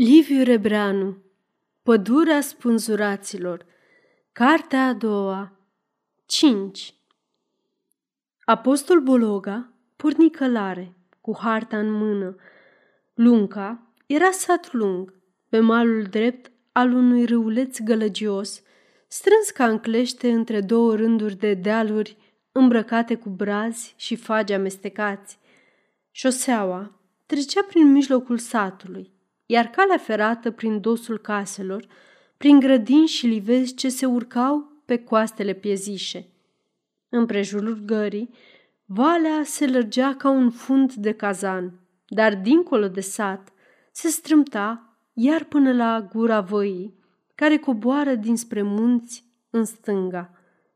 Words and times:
Liviu 0.00 0.42
Rebreanu 0.42 1.16
Pădurea 1.82 2.40
spânzuraților 2.40 3.66
Cartea 4.32 4.86
a 4.86 4.92
doua 4.92 5.52
5 6.26 6.94
Apostol 8.44 9.00
Bologa 9.00 9.72
porni 9.96 10.30
călare, 10.30 10.94
cu 11.20 11.36
harta 11.38 11.78
în 11.78 11.90
mână. 11.90 12.36
Lunca 13.14 13.92
era 14.06 14.30
sat 14.30 14.72
lung, 14.72 15.14
pe 15.48 15.58
malul 15.58 16.02
drept 16.02 16.50
al 16.72 16.92
unui 16.92 17.24
râuleț 17.24 17.78
gălăgios, 17.80 18.62
strâns 19.08 19.50
ca 19.50 19.68
în 19.68 19.78
clește 19.78 20.32
între 20.32 20.60
două 20.60 20.94
rânduri 20.94 21.36
de 21.36 21.54
dealuri 21.54 22.16
îmbrăcate 22.52 23.14
cu 23.14 23.28
brazi 23.28 23.94
și 23.96 24.16
fagi 24.16 24.52
amestecați. 24.52 25.38
Șoseaua 26.10 27.00
trecea 27.26 27.62
prin 27.62 27.92
mijlocul 27.92 28.38
satului, 28.38 29.16
iar 29.50 29.66
calea 29.66 29.96
ferată 29.96 30.50
prin 30.50 30.80
dosul 30.80 31.18
caselor, 31.18 31.86
prin 32.36 32.60
grădini 32.60 33.06
și 33.06 33.26
livezi 33.26 33.74
ce 33.74 33.88
se 33.88 34.06
urcau 34.06 34.82
pe 34.84 34.96
coastele 34.96 35.52
piezișe. 35.52 36.28
Împrejurul 37.08 37.82
gării, 37.84 38.30
valea 38.84 39.42
se 39.44 39.66
lărgea 39.66 40.14
ca 40.14 40.28
un 40.28 40.50
fund 40.50 40.92
de 40.92 41.12
cazan, 41.12 41.80
dar 42.08 42.34
dincolo 42.34 42.88
de 42.88 43.00
sat 43.00 43.52
se 43.92 44.08
strâmta 44.08 44.98
iar 45.12 45.44
până 45.44 45.72
la 45.72 46.08
gura 46.12 46.40
văii, 46.40 46.94
care 47.34 47.56
coboară 47.56 48.14
dinspre 48.14 48.62
munți 48.62 49.24
în 49.50 49.64
stânga. 49.64 50.30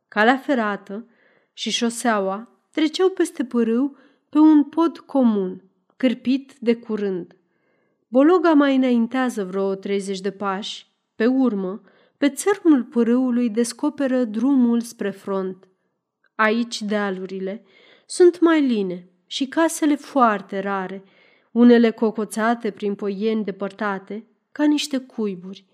Calea 0.08 0.36
ferată 0.36 1.06
și 1.52 1.70
șoseaua 1.70 2.48
treceau 2.70 3.08
peste 3.08 3.44
pârâu 3.44 3.96
pe 4.28 4.38
un 4.38 4.64
pod 4.64 4.98
comun, 4.98 5.62
cârpit 5.96 6.52
de 6.58 6.76
curând. 6.76 7.36
Bologa 8.12 8.52
mai 8.52 8.76
înaintează 8.76 9.44
vreo 9.44 9.74
30 9.74 10.20
de 10.20 10.30
pași. 10.30 10.86
Pe 11.14 11.26
urmă, 11.26 11.80
pe 12.16 12.30
țărmul 12.30 12.84
pârâului 12.84 13.50
descoperă 13.50 14.24
drumul 14.24 14.80
spre 14.80 15.10
front. 15.10 15.68
Aici 16.34 16.82
dealurile 16.82 17.64
sunt 18.06 18.40
mai 18.40 18.66
line 18.66 19.08
și 19.26 19.46
casele 19.46 19.96
foarte 19.96 20.58
rare, 20.58 21.04
unele 21.50 21.90
cocoțate 21.90 22.70
prin 22.70 22.94
poieni 22.94 23.44
depărtate, 23.44 24.26
ca 24.52 24.64
niște 24.64 24.98
cuiburi. 24.98 25.66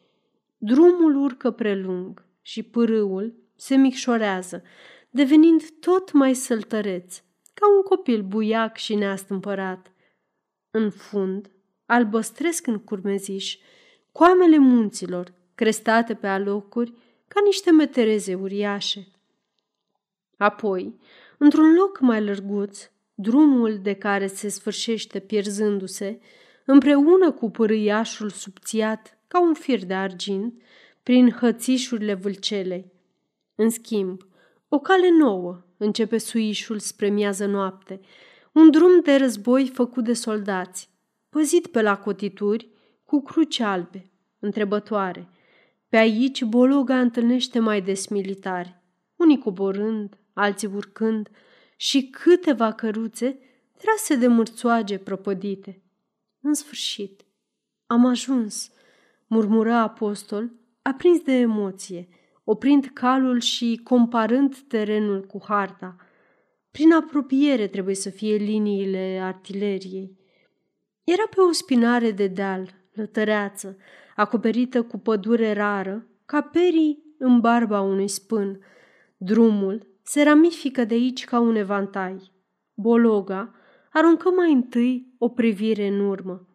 Drumul 0.59 1.17
urcă 1.17 1.51
prelung 1.51 2.25
și 2.43 2.63
pârâul 2.63 3.35
se 3.57 3.77
micșorează, 3.77 4.63
devenind 5.11 5.63
tot 5.81 6.13
mai 6.13 6.35
săltăreț, 6.35 7.23
ca 7.55 7.67
un 7.77 7.83
copil 7.83 8.23
buiac 8.23 8.77
și 8.77 8.95
neastâmpărat. 8.95 9.93
În 10.71 10.91
fund, 10.91 11.51
albăstresc 11.89 12.67
în 12.67 12.79
curmeziș, 12.79 13.57
coamele 14.13 14.59
munților, 14.59 15.33
crestate 15.55 16.15
pe 16.15 16.27
alocuri, 16.27 16.93
ca 17.29 17.41
niște 17.45 17.71
metereze 17.71 18.35
uriașe. 18.35 19.09
Apoi, 20.37 20.99
într-un 21.39 21.75
loc 21.75 22.01
mai 22.01 22.25
lărguț, 22.25 22.91
drumul 23.15 23.79
de 23.83 23.95
care 23.95 24.27
se 24.27 24.49
sfârșește 24.49 25.19
pierzându-se, 25.19 26.21
împreună 26.65 27.33
cu 27.33 27.51
pârâiașul 27.51 28.31
subțiat 28.31 29.19
ca 29.29 29.41
un 29.41 29.55
fir 29.55 29.85
de 29.85 29.95
argint, 29.95 30.63
prin 31.03 31.31
hățișurile 31.31 32.15
vâlcelei. 32.15 32.93
În 33.55 33.71
schimb, 33.71 34.27
o 34.69 34.79
cale 34.79 35.11
nouă 35.11 35.65
începe 35.77 36.19
suișul 36.19 36.79
spre 36.79 37.09
miază 37.09 37.47
noapte, 37.47 38.01
un 38.53 38.71
drum 38.71 39.01
de 39.01 39.17
război 39.17 39.69
făcut 39.69 40.05
de 40.05 40.13
soldați, 40.13 40.91
păzit 41.29 41.67
pe 41.67 41.83
la 41.83 41.99
cotituri 41.99 42.69
cu 43.05 43.23
cruci 43.23 43.61
albe, 43.61 44.11
întrebătoare. 44.39 45.29
Pe 45.89 45.97
aici 45.97 46.45
Bologa 46.45 47.01
întâlnește 47.01 47.59
mai 47.59 47.83
des 47.83 48.07
militari, 48.07 48.83
unii 49.17 49.39
coborând, 49.39 50.19
alții 50.33 50.71
urcând 50.75 51.29
și 51.77 52.09
câteva 52.11 52.73
căruțe 52.73 53.39
trase 53.77 54.17
de 54.17 54.27
mârțoage 54.27 54.99
prăpădite. 54.99 55.83
În 56.41 56.55
sfârșit, 56.55 57.25
am 57.87 58.07
ajuns, 58.07 58.71
murmură 59.27 59.73
apostol, 59.73 60.53
aprins 60.83 61.21
de 61.21 61.33
emoție, 61.33 62.09
oprind 62.45 62.91
calul 62.93 63.41
și 63.41 63.81
comparând 63.85 64.57
terenul 64.57 65.25
cu 65.25 65.43
harta. 65.45 65.97
Prin 66.71 66.93
apropiere 66.93 67.67
trebuie 67.67 67.95
să 67.95 68.11
fie 68.11 68.37
liniile 68.37 69.21
artileriei. 69.23 70.18
Era 71.11 71.27
pe 71.35 71.41
o 71.41 71.53
spinare 71.53 72.11
de 72.11 72.27
deal, 72.27 72.75
lătăreață, 72.93 73.77
acoperită 74.17 74.83
cu 74.83 74.99
pădure 74.99 75.53
rară, 75.53 76.07
ca 76.25 76.41
perii 76.43 77.15
în 77.19 77.41
barba 77.41 77.81
unui 77.81 78.09
spân. 78.09 78.61
Drumul 79.17 79.87
se 80.03 80.23
ramifică 80.23 80.85
de 80.85 80.95
aici 80.95 81.25
ca 81.25 81.39
un 81.41 81.55
evantai. 81.55 82.33
Bologa 82.75 83.55
aruncă 83.93 84.31
mai 84.31 84.53
întâi 84.53 85.15
o 85.19 85.29
privire 85.29 85.87
în 85.87 86.01
urmă. 86.01 86.49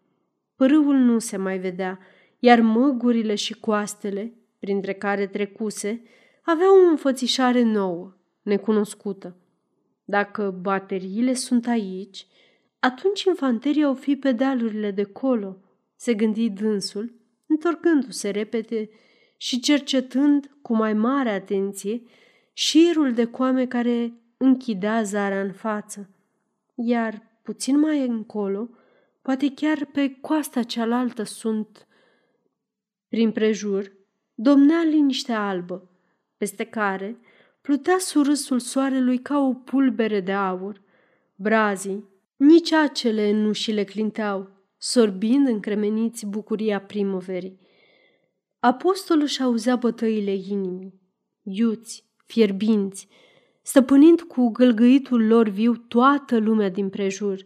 Pârâul 0.55 0.95
nu 0.95 1.19
se 1.19 1.37
mai 1.37 1.57
vedea, 1.57 1.99
iar 2.39 2.61
măgurile 2.61 3.35
și 3.35 3.59
coastele, 3.59 4.33
printre 4.59 4.93
care 4.93 5.27
trecuse, 5.27 6.01
aveau 6.43 6.75
o 6.75 6.89
înfățișare 6.89 7.61
nouă, 7.61 8.13
necunoscută. 8.41 9.35
Dacă 10.03 10.57
bateriile 10.61 11.33
sunt 11.33 11.67
aici, 11.67 12.27
atunci 12.83 13.23
infanteria 13.23 13.89
o 13.89 13.93
fi 13.93 14.15
pe 14.15 14.31
dealurile 14.31 14.91
de 14.91 15.03
colo, 15.03 15.57
se 15.95 16.13
gândi 16.13 16.49
dânsul, 16.49 17.13
întorcându-se 17.47 18.29
repede 18.29 18.89
și 19.37 19.59
cercetând 19.59 20.57
cu 20.61 20.75
mai 20.75 20.93
mare 20.93 21.29
atenție 21.29 22.01
șirul 22.53 23.13
de 23.13 23.25
coame 23.25 23.65
care 23.65 24.13
închidea 24.37 25.03
zarea 25.03 25.41
în 25.41 25.51
față. 25.51 26.09
Iar 26.75 27.39
puțin 27.41 27.79
mai 27.79 28.07
încolo, 28.07 28.69
poate 29.21 29.53
chiar 29.53 29.85
pe 29.85 30.17
coasta 30.21 30.63
cealaltă 30.63 31.23
sunt. 31.23 31.87
Prin 33.07 33.31
prejur, 33.31 33.91
domnea 34.33 34.83
liniște 34.83 35.31
albă, 35.31 35.89
peste 36.37 36.63
care 36.63 37.17
plutea 37.61 37.97
surâsul 37.97 38.59
soarelui 38.59 39.17
ca 39.17 39.39
o 39.39 39.53
pulbere 39.53 40.19
de 40.19 40.33
aur. 40.33 40.81
Brazii, 41.35 42.11
nici 42.43 42.71
acele 42.71 43.31
nu 43.31 43.51
și 43.51 43.71
le 43.71 43.83
clinteau, 43.83 44.49
sorbind 44.77 45.47
încremeniți 45.47 46.25
bucuria 46.25 46.81
primăverii. 46.81 47.59
Apostolul 48.59 49.25
și 49.25 49.41
auzea 49.41 49.75
bătăile 49.75 50.33
inimii, 50.33 51.01
iuți, 51.41 52.05
fierbinți, 52.25 53.07
stăpânind 53.61 54.21
cu 54.21 54.49
gâlgâitul 54.49 55.27
lor 55.27 55.47
viu 55.47 55.75
toată 55.75 56.37
lumea 56.37 56.69
din 56.69 56.89
prejur. 56.89 57.45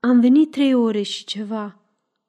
Am 0.00 0.20
venit 0.20 0.50
trei 0.50 0.74
ore 0.74 1.02
și 1.02 1.24
ceva, 1.24 1.80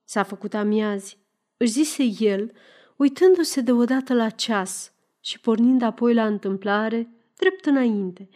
s-a 0.03 0.24
făcut 0.24 0.53
amiazi, 0.53 1.18
își 1.58 1.72
zise 1.72 2.03
el, 2.20 2.52
uitându-se 2.96 3.62
deodată 3.62 4.14
la 4.14 4.30
ceas 4.30 4.94
și 5.20 5.40
pornind 5.40 5.81
apoi 5.81 6.14
la 6.14 6.26
întâmplare, 6.26 7.09
drept 7.38 7.66
înainte, 7.66 8.30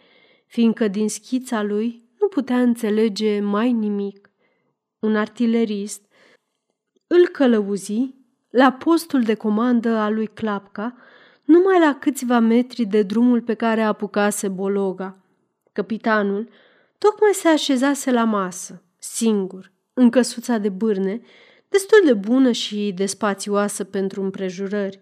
fiindcă 0.46 0.88
din 0.88 1.08
schița 1.08 1.62
lui 1.62 2.03
nu 2.24 2.30
putea 2.30 2.60
înțelege 2.60 3.40
mai 3.40 3.72
nimic. 3.72 4.30
Un 4.98 5.16
artilerist 5.16 6.02
îl 7.06 7.26
călăuzi 7.26 8.14
la 8.50 8.72
postul 8.72 9.22
de 9.22 9.34
comandă 9.34 9.88
al 9.88 10.14
lui 10.14 10.26
Clapca, 10.26 10.96
numai 11.44 11.80
la 11.80 11.94
câțiva 12.00 12.38
metri 12.38 12.84
de 12.84 13.02
drumul 13.02 13.40
pe 13.40 13.54
care 13.54 13.82
apucase 13.82 14.48
Bologa. 14.48 15.16
Capitanul 15.72 16.48
tocmai 16.98 17.32
se 17.32 17.48
așezase 17.48 18.10
la 18.10 18.24
masă, 18.24 18.82
singur, 18.98 19.72
în 19.94 20.10
căsuța 20.10 20.58
de 20.58 20.68
bârne, 20.68 21.20
destul 21.68 21.98
de 22.04 22.14
bună 22.14 22.52
și 22.52 22.92
de 22.96 23.06
spațioasă 23.06 23.84
pentru 23.84 24.22
împrejurări. 24.22 25.00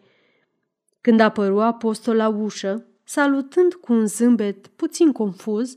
Când 1.00 1.20
apăru 1.20 1.60
apostol 1.60 2.16
la 2.16 2.28
ușă, 2.28 2.86
salutând 3.04 3.74
cu 3.74 3.92
un 3.92 4.06
zâmbet 4.06 4.66
puțin 4.66 5.12
confuz, 5.12 5.76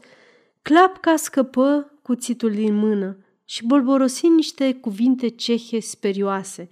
Clapca 0.69 1.15
scăpă 1.15 1.99
cuțitul 2.01 2.51
din 2.51 2.75
mână 2.75 3.17
și 3.45 3.65
bolborosi 3.65 4.27
niște 4.27 4.73
cuvinte 4.73 5.27
cehe 5.27 5.79
sperioase. 5.79 6.69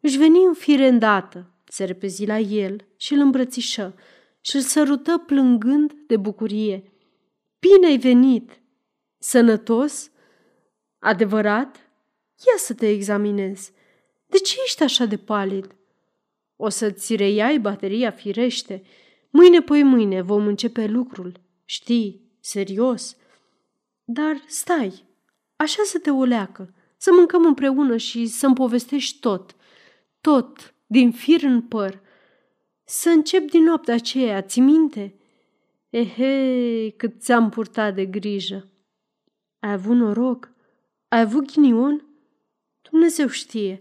Își 0.00 0.18
veni 0.18 0.44
în 0.44 0.54
fire 0.54 0.86
îndată, 0.86 1.50
se 1.64 1.84
repezi 1.84 2.26
la 2.26 2.38
el 2.38 2.86
și 2.96 3.12
îl 3.12 3.20
îmbrățișă 3.20 3.94
și 4.40 4.56
îl 4.56 4.62
sărută 4.62 5.18
plângând 5.26 5.92
de 6.06 6.16
bucurie. 6.16 6.92
Bine 7.58 7.86
ai 7.86 7.98
venit! 7.98 8.60
Sănătos? 9.18 10.10
Adevărat? 10.98 11.76
Ia 12.46 12.56
să 12.56 12.74
te 12.74 12.88
examinez. 12.88 13.70
De 14.26 14.38
ce 14.38 14.54
ești 14.64 14.82
așa 14.82 15.04
de 15.04 15.16
palid? 15.16 15.76
O 16.56 16.68
să-ți 16.68 17.16
reiai 17.16 17.58
bateria 17.58 18.10
firește. 18.10 18.82
Mâine, 19.30 19.60
poi 19.60 19.82
mâine 19.82 20.22
vom 20.22 20.46
începe 20.46 20.86
lucrul. 20.86 21.40
Știi, 21.64 22.27
serios. 22.48 23.16
Dar 24.04 24.42
stai, 24.46 25.04
așa 25.56 25.82
să 25.84 25.98
te 25.98 26.10
uleacă, 26.10 26.74
să 26.96 27.10
mâncăm 27.12 27.44
împreună 27.44 27.96
și 27.96 28.26
să-mi 28.26 28.54
povestești 28.54 29.20
tot, 29.20 29.56
tot, 30.20 30.74
din 30.86 31.12
fir 31.12 31.42
în 31.42 31.62
păr. 31.62 32.00
Să 32.84 33.08
încep 33.08 33.50
din 33.50 33.62
noaptea 33.62 33.94
aceea, 33.94 34.42
ți 34.42 34.60
minte? 34.60 35.14
Ehe, 35.90 36.90
cât 36.96 37.20
ți-am 37.20 37.48
purtat 37.48 37.94
de 37.94 38.04
grijă. 38.04 38.68
Ai 39.58 39.72
avut 39.72 39.96
noroc? 39.96 40.50
Ai 41.08 41.20
avut 41.20 41.52
ghinion? 41.52 42.06
Dumnezeu 42.90 43.28
știe. 43.28 43.80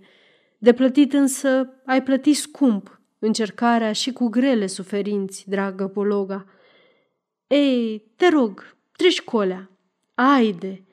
De 0.58 0.74
plătit 0.74 1.14
însă 1.14 1.74
ai 1.86 2.04
plătit 2.04 2.36
scump 2.36 3.02
încercarea 3.20 3.92
și 3.92 4.12
cu 4.12 4.28
grele 4.28 4.68
suferinți, 4.68 5.50
dragă 5.50 5.88
Pologa. 5.88 6.46
Ei, 7.48 8.12
te 8.16 8.30
rog, 8.30 8.76
treci 8.92 9.22
colea. 9.22 9.70
Aide! 10.14 10.86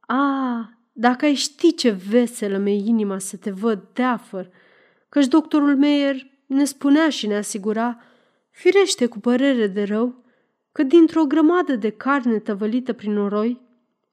A, 0.00 0.68
dacă 0.92 1.24
ai 1.24 1.34
ști 1.34 1.74
ce 1.74 1.90
veselă 1.90 2.58
mi 2.58 2.88
inima 2.88 3.18
să 3.18 3.36
te 3.36 3.50
văd 3.50 3.82
teafăr, 3.92 4.50
căci 5.08 5.26
doctorul 5.26 5.76
Meyer 5.76 6.16
ne 6.46 6.64
spunea 6.64 7.08
și 7.08 7.26
ne 7.26 7.36
asigura, 7.36 8.00
firește 8.50 9.06
cu 9.06 9.18
părere 9.18 9.66
de 9.66 9.82
rău, 9.82 10.24
că 10.72 10.82
dintr-o 10.82 11.24
grămadă 11.24 11.76
de 11.76 11.90
carne 11.90 12.38
tăvălită 12.38 12.92
prin 12.92 13.12
noroi, 13.12 13.60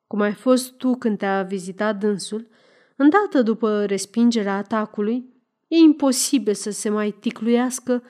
cum 0.07 0.19
ai 0.21 0.33
fost 0.33 0.73
tu 0.73 0.95
când 0.95 1.17
te-a 1.17 1.43
vizitat 1.43 1.99
dânsul, 1.99 2.47
îndată 2.95 3.41
după 3.41 3.85
respingerea 3.85 4.55
atacului, 4.55 5.25
e 5.67 5.77
imposibil 5.77 6.53
să 6.53 6.71
se 6.71 6.89
mai 6.89 7.11
ticluiască 7.19 8.03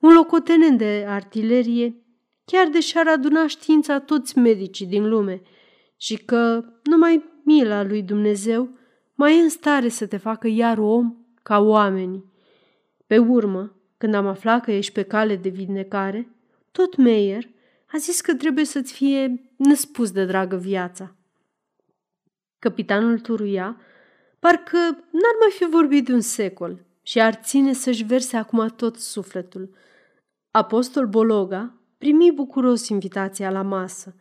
un 0.00 0.12
locotenent 0.12 0.78
de 0.78 1.04
artilerie, 1.08 2.05
chiar 2.46 2.68
de 2.68 2.80
și-ar 2.80 3.08
aduna 3.08 3.46
știința 3.46 4.00
toți 4.00 4.38
medicii 4.38 4.86
din 4.86 5.08
lume, 5.08 5.42
și 5.96 6.16
că 6.16 6.64
numai 6.82 7.24
mila 7.44 7.82
lui 7.82 8.02
Dumnezeu 8.02 8.68
mai 9.14 9.38
e 9.38 9.40
în 9.40 9.48
stare 9.48 9.88
să 9.88 10.06
te 10.06 10.16
facă 10.16 10.48
iar 10.48 10.78
om 10.78 11.16
ca 11.42 11.58
oamenii. 11.58 12.32
Pe 13.06 13.18
urmă, 13.18 13.76
când 13.98 14.14
am 14.14 14.26
aflat 14.26 14.64
că 14.64 14.72
ești 14.72 14.92
pe 14.92 15.02
cale 15.02 15.36
de 15.36 15.48
vindecare, 15.48 16.30
tot 16.72 16.96
Meyer 16.96 17.48
a 17.86 17.98
zis 17.98 18.20
că 18.20 18.34
trebuie 18.34 18.64
să-ți 18.64 18.92
fie 18.92 19.50
nespus 19.56 20.10
de 20.10 20.24
dragă 20.24 20.56
viața. 20.56 21.14
Capitanul 22.58 23.18
turuia, 23.18 23.80
parcă 24.38 24.78
n-ar 24.90 25.36
mai 25.40 25.50
fi 25.50 25.64
vorbit 25.70 26.04
de 26.04 26.12
un 26.12 26.20
secol 26.20 26.84
și 27.02 27.20
ar 27.20 27.34
ține 27.34 27.72
să-și 27.72 28.04
verse 28.04 28.36
acum 28.36 28.66
tot 28.76 28.96
sufletul. 28.96 29.70
Apostol 30.50 31.06
Bologa 31.06 31.75
primi 31.98 32.32
bucuros 32.32 32.88
invitația 32.88 33.50
la 33.50 33.62
masă. 33.62 34.14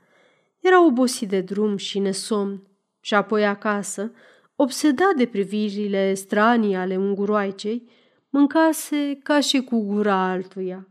Era 0.60 0.86
obosit 0.86 1.30
de 1.30 1.42
drum 1.42 1.77
și 1.77 2.00
nesomn 2.00 2.68
și 3.00 3.13
apoi 3.13 3.45
acasă, 3.45 4.12
obsedat 4.56 5.16
de 5.16 5.25
privirile 5.25 6.13
stranii 6.13 6.75
ale 6.75 6.98
unguroaicei, 6.98 7.89
mâncase 8.30 9.19
ca 9.24 9.39
și 9.39 9.62
cu 9.62 9.80
gura 9.80 10.30
altuia. 10.30 10.88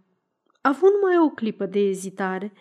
Având 0.61 0.93
mai 1.03 1.19
o 1.19 1.29
clipă 1.29 1.67
de 1.67 1.79
ezitare, 1.79 2.53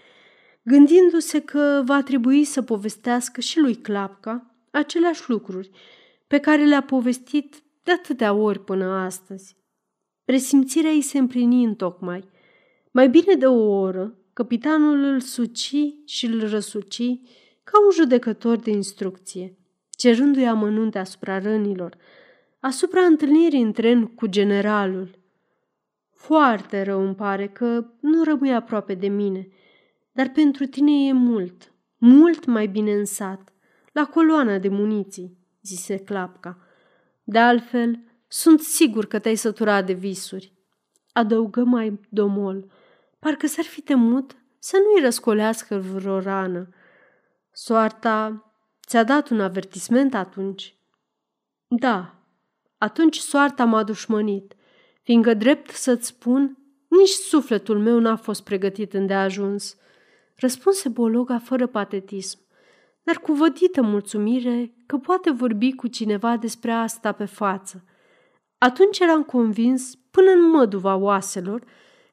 gândindu-se 0.63 1.39
că 1.39 1.81
va 1.85 2.03
trebui 2.03 2.43
să 2.43 2.61
povestească 2.61 3.41
și 3.41 3.59
lui 3.59 3.75
Clapca 3.75 4.55
aceleași 4.71 5.29
lucruri 5.29 5.69
pe 6.27 6.39
care 6.39 6.65
le-a 6.65 6.81
povestit 6.81 7.63
de 7.83 7.91
atâtea 7.91 8.33
ori 8.33 8.63
până 8.63 8.85
astăzi. 8.85 9.55
Presimțirea 10.25 10.91
ei 10.91 11.01
se 11.01 11.17
împlini 11.17 11.63
în 11.63 11.75
tocmai. 11.75 12.29
Mai 12.95 13.09
bine 13.09 13.35
de 13.35 13.45
o 13.45 13.79
oră, 13.79 14.17
capitanul 14.33 15.03
îl 15.03 15.19
suci 15.19 15.75
și 16.05 16.25
îl 16.25 16.49
răsuci 16.49 17.19
ca 17.63 17.83
un 17.85 17.91
judecător 17.93 18.57
de 18.57 18.71
instrucție, 18.71 19.57
cerându-i 19.89 20.45
amănunte 20.45 20.99
asupra 20.99 21.39
rănilor, 21.39 21.97
asupra 22.59 23.01
întâlnirii 23.01 23.61
în 23.61 23.71
tren 23.71 24.05
cu 24.05 24.27
generalul. 24.27 25.19
Foarte 26.11 26.81
rău 26.81 27.05
îmi 27.05 27.15
pare 27.15 27.47
că 27.47 27.85
nu 27.99 28.23
rămâi 28.23 28.53
aproape 28.53 28.93
de 28.93 29.07
mine, 29.07 29.47
dar 30.11 30.29
pentru 30.29 30.65
tine 30.65 31.07
e 31.07 31.11
mult, 31.11 31.73
mult 31.97 32.45
mai 32.45 32.67
bine 32.67 32.93
în 32.93 33.05
sat, 33.05 33.53
la 33.91 34.05
coloana 34.05 34.57
de 34.57 34.67
muniții, 34.67 35.37
zise 35.61 35.97
Clapca. 35.97 36.57
De 37.23 37.39
altfel, 37.39 37.99
sunt 38.27 38.59
sigur 38.59 39.05
că 39.05 39.19
te-ai 39.19 39.35
săturat 39.35 39.85
de 39.85 39.93
visuri. 39.93 40.53
Adăugă 41.11 41.63
mai 41.63 41.99
domol, 42.09 42.71
parcă 43.23 43.47
s-ar 43.47 43.65
fi 43.65 43.81
temut 43.81 44.35
să 44.59 44.77
nu-i 44.77 45.03
răscolească 45.03 45.77
vreo 45.77 46.19
rană. 46.19 46.69
Soarta 47.51 48.45
ți-a 48.87 49.03
dat 49.03 49.29
un 49.29 49.41
avertisment 49.41 50.13
atunci? 50.13 50.75
Da, 51.67 52.15
atunci 52.77 53.17
soarta 53.17 53.65
m-a 53.65 53.83
dușmănit, 53.83 54.55
fiindcă 55.03 55.33
drept 55.33 55.69
să-ți 55.69 56.07
spun, 56.07 56.57
nici 56.87 57.09
sufletul 57.09 57.79
meu 57.79 57.99
n-a 57.99 58.15
fost 58.15 58.43
pregătit 58.43 58.93
îndeajuns. 58.93 59.77
Răspunse 60.35 60.89
Bologa 60.89 61.39
fără 61.39 61.67
patetism, 61.67 62.39
dar 63.03 63.17
cu 63.17 63.33
vădită 63.33 63.81
mulțumire 63.81 64.73
că 64.85 64.97
poate 64.97 65.31
vorbi 65.31 65.75
cu 65.75 65.87
cineva 65.87 66.37
despre 66.37 66.71
asta 66.71 67.11
pe 67.11 67.25
față. 67.25 67.83
Atunci 68.57 68.99
eram 68.99 69.23
convins, 69.23 69.95
până 69.95 70.31
în 70.31 70.49
măduva 70.49 70.95
oaselor, 70.95 71.63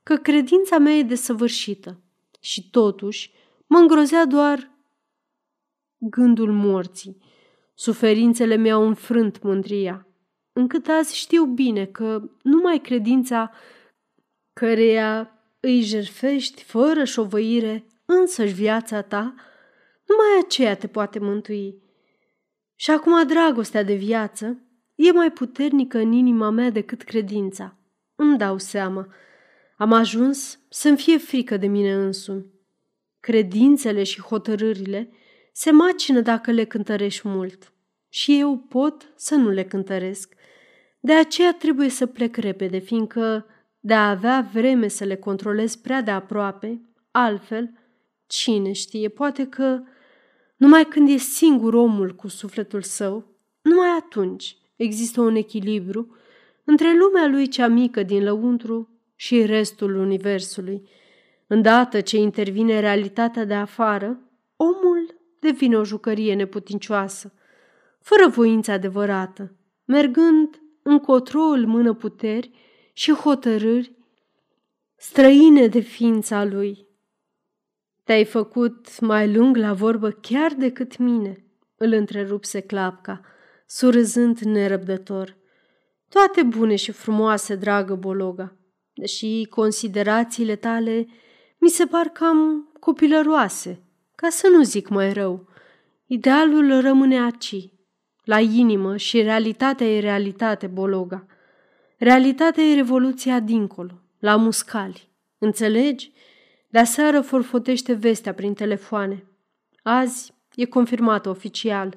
că 0.02 0.17
credința 0.17 0.79
mea 0.79 0.93
e 0.93 1.02
desăvârșită. 1.02 2.00
Și 2.41 2.70
totuși 2.70 3.32
mă 3.67 3.79
îngrozea 3.79 4.26
doar 4.26 4.70
gândul 5.97 6.52
morții. 6.52 7.23
Suferințele 7.75 8.56
mi-au 8.56 8.87
înfrânt 8.87 9.43
mândria, 9.43 10.06
încât 10.52 10.88
azi 10.88 11.17
știu 11.17 11.44
bine 11.44 11.87
că 11.87 12.31
numai 12.43 12.79
credința 12.79 13.50
căreia 14.52 15.35
îi 15.61 15.81
jerfești 15.81 16.62
fără 16.62 17.05
șovăire 17.05 17.87
însăși 18.05 18.55
viața 18.55 19.02
ta, 19.02 19.35
numai 20.06 20.44
aceea 20.44 20.76
te 20.76 20.87
poate 20.87 21.19
mântui. 21.19 21.82
Și 22.75 22.91
acum 22.91 23.26
dragostea 23.26 23.82
de 23.82 23.94
viață 23.94 24.62
e 24.94 25.12
mai 25.12 25.32
puternică 25.32 25.99
în 25.99 26.12
inima 26.12 26.50
mea 26.50 26.70
decât 26.70 27.02
credința. 27.02 27.76
Îmi 28.14 28.38
dau 28.38 28.58
seama. 28.58 29.08
Am 29.80 29.92
ajuns 29.92 30.58
să-mi 30.68 30.96
fie 30.96 31.18
frică 31.18 31.56
de 31.56 31.66
mine 31.66 31.94
însumi. 31.94 32.46
Credințele 33.20 34.02
și 34.02 34.20
hotărârile 34.20 35.10
se 35.52 35.70
macină 35.70 36.20
dacă 36.20 36.50
le 36.50 36.64
cântărești 36.64 37.28
mult 37.28 37.72
și 38.08 38.38
eu 38.38 38.58
pot 38.58 39.12
să 39.16 39.34
nu 39.34 39.48
le 39.48 39.64
cântăresc. 39.64 40.34
De 41.00 41.12
aceea 41.12 41.54
trebuie 41.54 41.88
să 41.88 42.06
plec 42.06 42.37
repede, 42.37 42.78
fiindcă 42.78 43.46
de 43.80 43.94
a 43.94 44.08
avea 44.08 44.49
vreme 44.52 44.88
să 44.88 45.04
le 45.04 45.16
controlez 45.16 45.76
prea 45.76 46.02
de 46.02 46.10
aproape, 46.10 46.80
altfel, 47.10 47.70
cine 48.26 48.72
știe, 48.72 49.08
poate 49.08 49.46
că 49.46 49.82
numai 50.56 50.84
când 50.84 51.08
e 51.08 51.16
singur 51.16 51.75
omul 51.75 52.14
cu 52.14 52.28
sufletul 52.28 52.82
său, 52.82 53.25
numai 53.62 53.88
atunci 53.88 54.56
există 54.76 55.20
un 55.20 55.34
echilibru 55.34 56.16
între 56.64 56.96
lumea 56.96 57.26
lui 57.26 57.49
cea 57.49 57.68
mică 57.68 58.02
din 58.02 58.22
lăuntru 58.22 59.00
și 59.20 59.46
restul 59.46 59.94
universului. 59.94 60.88
Îndată 61.46 62.00
ce 62.00 62.16
intervine 62.16 62.80
realitatea 62.80 63.44
de 63.44 63.54
afară, 63.54 64.20
omul 64.56 65.20
devine 65.38 65.76
o 65.76 65.84
jucărie 65.84 66.34
neputincioasă, 66.34 67.32
fără 67.98 68.28
voință 68.28 68.70
adevărată, 68.70 69.56
mergând 69.84 70.60
încotro 70.82 71.40
îl 71.40 71.66
mână 71.66 71.94
puteri 71.94 72.50
și 72.92 73.12
hotărâri 73.12 73.92
străine 74.96 75.66
de 75.66 75.80
ființa 75.80 76.44
lui. 76.44 76.86
Te-ai 78.04 78.24
făcut 78.24 79.00
mai 79.00 79.34
lung 79.34 79.56
la 79.56 79.72
vorbă 79.72 80.10
chiar 80.10 80.52
decât 80.52 80.98
mine, 80.98 81.44
îl 81.76 81.92
întrerupse 81.92 82.60
Clapca, 82.60 83.20
surâzând 83.66 84.38
nerăbdător. 84.38 85.36
Toate 86.08 86.42
bune 86.42 86.76
și 86.76 86.92
frumoase, 86.92 87.54
dragă 87.54 87.94
Bologa, 87.94 88.54
deși 89.00 89.47
considerațiile 89.50 90.57
tale 90.57 91.07
mi 91.59 91.69
se 91.69 91.87
par 91.87 92.07
cam 92.07 92.69
copilăroase, 92.80 93.83
ca 94.14 94.28
să 94.28 94.49
nu 94.49 94.62
zic 94.62 94.88
mai 94.88 95.12
rău. 95.12 95.49
Idealul 96.07 96.80
rămâne 96.80 97.21
aci, 97.21 97.69
la 98.25 98.40
inimă 98.40 98.97
și 98.97 99.23
realitatea 99.23 99.87
e 99.87 100.00
realitate, 100.00 100.66
Bologa. 100.66 101.26
Realitatea 101.97 102.64
e 102.64 102.75
revoluția 102.75 103.40
dincolo, 103.40 104.02
la 104.19 104.37
muscali. 104.37 105.09
Înțelegi? 105.38 106.12
De 106.69 106.78
aseară 106.78 107.21
forfotește 107.21 107.92
vestea 107.92 108.35
prin 108.35 108.54
telefoane. 108.54 109.25
Azi 109.83 110.33
e 110.54 110.64
confirmată 110.64 111.28
oficial. 111.28 111.97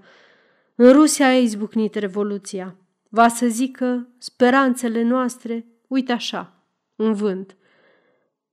În 0.75 0.91
Rusia 0.91 1.27
a 1.27 1.35
izbucnit 1.37 1.95
revoluția. 1.95 2.75
Va 3.09 3.27
să 3.27 3.47
zică 3.47 4.07
speranțele 4.17 5.01
noastre, 5.01 5.65
uite 5.87 6.11
așa, 6.11 6.62
în 6.95 7.13
vânt. 7.13 7.57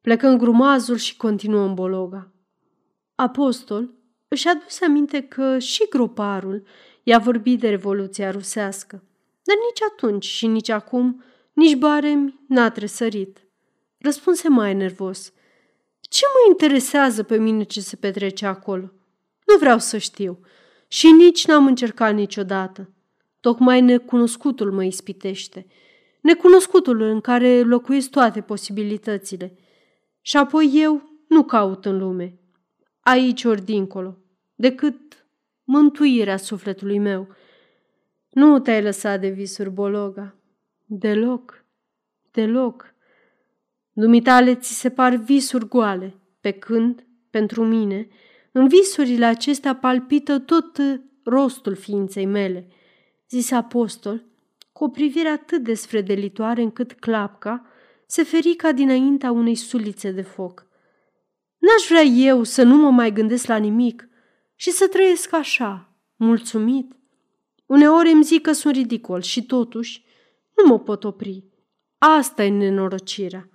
Plecăm 0.00 0.38
grumazul 0.38 0.97
și 0.97 1.16
continuăm 1.16 1.75
bologa. 1.75 2.32
Apostol 3.14 3.90
își 4.28 4.49
aduse 4.49 4.85
aminte 4.85 5.20
că 5.20 5.59
și 5.59 5.87
groparul 5.88 6.66
i-a 7.02 7.18
vorbit 7.18 7.61
de 7.61 7.68
Revoluția 7.68 8.30
rusească, 8.30 9.04
dar 9.42 9.56
nici 9.68 9.82
atunci 9.90 10.25
și 10.25 10.47
nici 10.47 10.68
acum, 10.68 11.25
nici 11.52 11.76
baremi 11.76 12.40
n-a 12.49 12.70
tresărit. 12.70 13.44
Răspunse 13.99 14.49
mai 14.49 14.75
nervos. 14.75 15.32
Ce 16.00 16.25
mă 16.26 16.50
interesează 16.50 17.23
pe 17.23 17.38
mine 17.38 17.62
ce 17.62 17.80
se 17.80 17.97
petrece 17.97 18.47
acolo? 18.47 18.92
Nu 19.47 19.59
vreau 19.59 19.78
să 19.78 19.99
știu 19.99 20.40
și 20.88 21.11
nici 21.11 21.47
n-am 21.47 21.66
încercat 21.66 22.14
niciodată. 22.14 22.90
Tocmai 23.40 23.80
necunoscutul 23.80 24.73
mă 24.73 24.85
ispitește. 24.85 25.66
Necunoscutul 26.22 27.00
în 27.00 27.20
care 27.20 27.62
locuiesc 27.62 28.10
toate 28.10 28.40
posibilitățile. 28.40 29.58
Și 30.20 30.36
apoi 30.36 30.70
eu 30.74 31.02
nu 31.28 31.44
caut 31.44 31.84
în 31.84 31.98
lume, 31.98 32.38
aici 33.00 33.44
ori 33.44 33.64
dincolo, 33.64 34.18
decât 34.54 35.26
mântuirea 35.64 36.36
sufletului 36.36 36.98
meu. 36.98 37.28
Nu 38.30 38.58
te-ai 38.58 38.82
lăsat 38.82 39.20
de 39.20 39.28
visuri, 39.28 39.70
Bologa. 39.70 40.34
Deloc, 40.84 41.64
deloc. 42.30 42.94
Dumitale 43.92 44.54
ți 44.54 44.72
se 44.72 44.90
par 44.90 45.14
visuri 45.14 45.68
goale, 45.68 46.14
pe 46.40 46.50
când, 46.50 47.06
pentru 47.30 47.64
mine, 47.64 48.08
în 48.52 48.68
visurile 48.68 49.24
acestea 49.24 49.76
palpită 49.76 50.38
tot 50.38 50.78
rostul 51.24 51.74
ființei 51.74 52.26
mele, 52.26 52.68
zise 53.28 53.54
apostol, 53.54 54.24
cu 54.72 54.84
o 54.84 54.88
privire 54.88 55.28
atât 55.28 55.62
de 55.62 55.74
sfredelitoare 55.74 56.62
încât 56.62 56.92
clapca 56.92 57.66
se 58.06 58.22
feri 58.22 58.54
ca 58.54 58.72
dinaintea 58.72 59.30
unei 59.30 59.54
sulițe 59.54 60.10
de 60.10 60.22
foc. 60.22 60.66
N-aș 61.58 61.88
vrea 61.88 62.02
eu 62.02 62.42
să 62.42 62.62
nu 62.62 62.76
mă 62.76 62.90
mai 62.90 63.12
gândesc 63.12 63.46
la 63.46 63.56
nimic 63.56 64.08
și 64.54 64.70
să 64.70 64.88
trăiesc 64.88 65.32
așa, 65.32 65.94
mulțumit. 66.16 66.96
Uneori 67.66 68.10
îmi 68.10 68.24
zic 68.24 68.42
că 68.42 68.52
sunt 68.52 68.74
ridicol 68.74 69.20
și 69.22 69.46
totuși 69.46 70.04
nu 70.56 70.64
mă 70.66 70.78
pot 70.78 71.04
opri. 71.04 71.44
Asta 71.98 72.44
e 72.44 72.48
nenorocirea. 72.48 73.50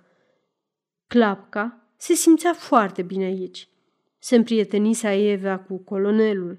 Clapca 1.06 1.90
se 1.96 2.14
simțea 2.14 2.52
foarte 2.52 3.02
bine 3.02 3.24
aici. 3.24 3.68
Se 4.18 4.36
împrietenise 4.36 5.30
Evea 5.30 5.58
cu 5.58 5.78
colonelul. 5.78 6.58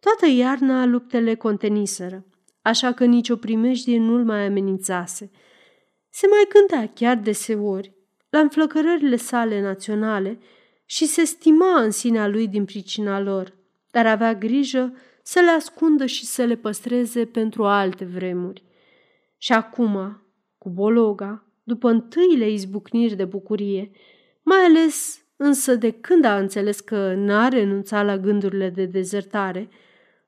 Toată 0.00 0.26
iarna 0.26 0.84
luptele 0.84 1.34
conteniseră, 1.34 2.24
așa 2.64 2.92
că 2.92 3.04
nicio 3.04 3.36
primejdie 3.36 3.98
nu-l 3.98 4.24
mai 4.24 4.46
amenințase. 4.46 5.30
Se 6.10 6.26
mai 6.26 6.48
gândea 6.48 6.92
chiar 6.94 7.16
deseori 7.16 7.92
la 8.30 8.38
înflăcărările 8.38 9.16
sale 9.16 9.60
naționale 9.60 10.38
și 10.84 11.06
se 11.06 11.24
stima 11.24 11.80
în 11.80 11.90
sinea 11.90 12.28
lui 12.28 12.48
din 12.48 12.64
pricina 12.64 13.20
lor, 13.20 13.54
dar 13.90 14.06
avea 14.06 14.34
grijă 14.34 14.92
să 15.22 15.40
le 15.40 15.50
ascundă 15.50 16.06
și 16.06 16.24
să 16.24 16.44
le 16.44 16.54
păstreze 16.54 17.24
pentru 17.24 17.64
alte 17.64 18.04
vremuri. 18.04 18.64
Și 19.38 19.52
acum, 19.52 20.22
cu 20.58 20.70
Bologa, 20.70 21.46
după 21.62 21.90
întâile 21.90 22.50
izbucniri 22.50 23.14
de 23.14 23.24
bucurie, 23.24 23.90
mai 24.42 24.58
ales 24.58 25.24
însă 25.36 25.74
de 25.74 25.90
când 25.90 26.24
a 26.24 26.38
înțeles 26.38 26.80
că 26.80 27.14
n-a 27.14 27.48
renunțat 27.48 28.04
la 28.04 28.18
gândurile 28.18 28.70
de 28.70 28.84
dezertare, 28.84 29.68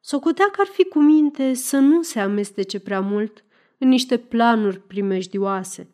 socotea 0.07 0.49
că 0.53 0.61
ar 0.61 0.67
fi 0.67 0.85
cu 0.85 0.99
minte 0.99 1.55
să 1.55 1.77
nu 1.77 2.03
se 2.03 2.21
amestece 2.21 2.81
prea 2.81 3.01
mult 3.01 3.45
în 3.79 3.89
niște 3.89 4.17
planuri 4.19 4.81
primejdioase. 4.81 5.89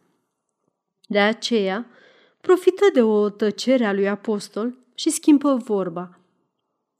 De 1.07 1.19
aceea, 1.19 1.87
profită 2.40 2.85
de 2.92 3.02
o 3.02 3.31
tăcere 3.31 3.85
a 3.85 3.92
lui 3.92 4.09
apostol 4.09 4.78
și 4.95 5.11
schimbă 5.11 5.54
vorba, 5.54 6.21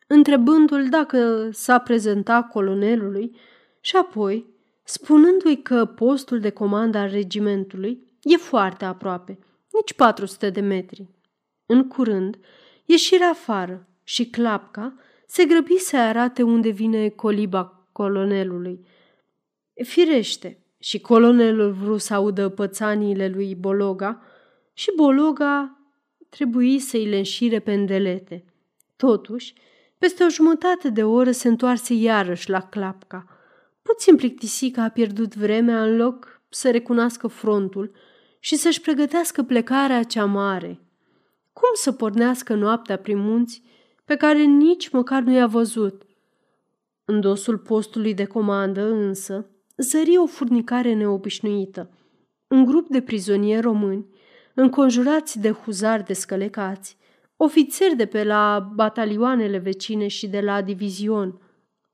întrebându-l 0.07 0.89
dacă 0.89 1.49
s-a 1.53 1.79
prezentat 1.79 2.49
colonelului 2.49 3.37
și 3.81 3.97
apoi 3.97 4.47
spunându-i 4.85 5.63
că 5.63 5.85
postul 5.85 6.41
de 6.41 6.51
comandă 6.51 6.99
al 6.99 7.11
regimentului 7.11 8.17
e 8.23 8.37
foarte 8.37 8.85
aproape, 8.85 9.39
nici 9.73 9.95
400 9.95 10.51
de 10.51 10.61
metri. 10.61 11.09
În 11.67 11.89
curând, 11.89 12.39
ieșirea 12.85 13.29
afară 13.29 13.87
și 14.03 14.31
clapca 14.31 14.95
se 15.33 15.45
grăbi 15.45 15.77
să 15.79 15.97
arate 15.97 16.43
unde 16.43 16.69
vine 16.69 17.09
coliba 17.09 17.89
colonelului. 17.93 18.87
Firește, 19.85 20.59
și 20.79 21.01
colonelul 21.01 21.73
vrut 21.73 22.01
să 22.01 22.15
audă 22.15 22.49
pățaniile 22.49 23.29
lui 23.29 23.55
Bologa 23.55 24.23
și 24.73 24.93
Bologa 24.97 25.79
trebuie 26.29 26.79
să-i 26.79 27.05
le 27.05 27.17
înșire 27.17 27.59
pendelete. 27.59 28.45
Totuși, 28.97 29.55
peste 29.99 30.25
o 30.25 30.29
jumătate 30.29 30.91
de 30.91 31.05
oră 31.05 31.31
se 31.31 31.49
întoarse 31.49 31.95
iarăși 31.95 32.51
la 32.51 32.61
clapca. 32.61 33.27
Puțin 33.83 34.17
plictisică 34.17 34.81
a 34.81 34.89
pierdut 34.89 35.35
vremea 35.35 35.83
în 35.83 35.97
loc 35.97 36.41
să 36.49 36.71
recunoască 36.71 37.27
frontul 37.27 37.93
și 38.39 38.57
să-și 38.57 38.81
pregătească 38.81 39.43
plecarea 39.43 40.03
cea 40.03 40.25
mare. 40.25 40.81
Cum 41.53 41.71
să 41.75 41.93
pornească 41.93 42.55
noaptea 42.55 42.99
prin 42.99 43.19
munți 43.19 43.63
pe 44.13 44.19
care 44.19 44.43
nici 44.43 44.89
măcar 44.89 45.23
nu 45.23 45.33
i-a 45.33 45.47
văzut? 45.47 46.03
În 47.05 47.21
dosul 47.21 47.59
postului 47.59 48.15
de 48.15 48.25
comandă, 48.25 48.91
însă, 48.91 49.51
zări 49.77 50.17
o 50.17 50.27
furnicare 50.27 50.95
neobișnuită. 50.95 51.91
Un 52.49 52.65
grup 52.65 52.89
de 52.89 53.03
prizonieri 53.03 53.61
români, 53.61 54.07
înconjurați 54.55 55.41
de 55.41 55.51
huzari 55.51 56.05
descălecați, 56.05 56.97
ofițeri 57.37 57.97
de 57.97 58.07
pe 58.07 58.25
la 58.25 58.71
batalioanele 58.75 59.59
vecine 59.59 60.07
și 60.07 60.27
de 60.27 60.41
la 60.41 60.63
divizion, 60.63 61.41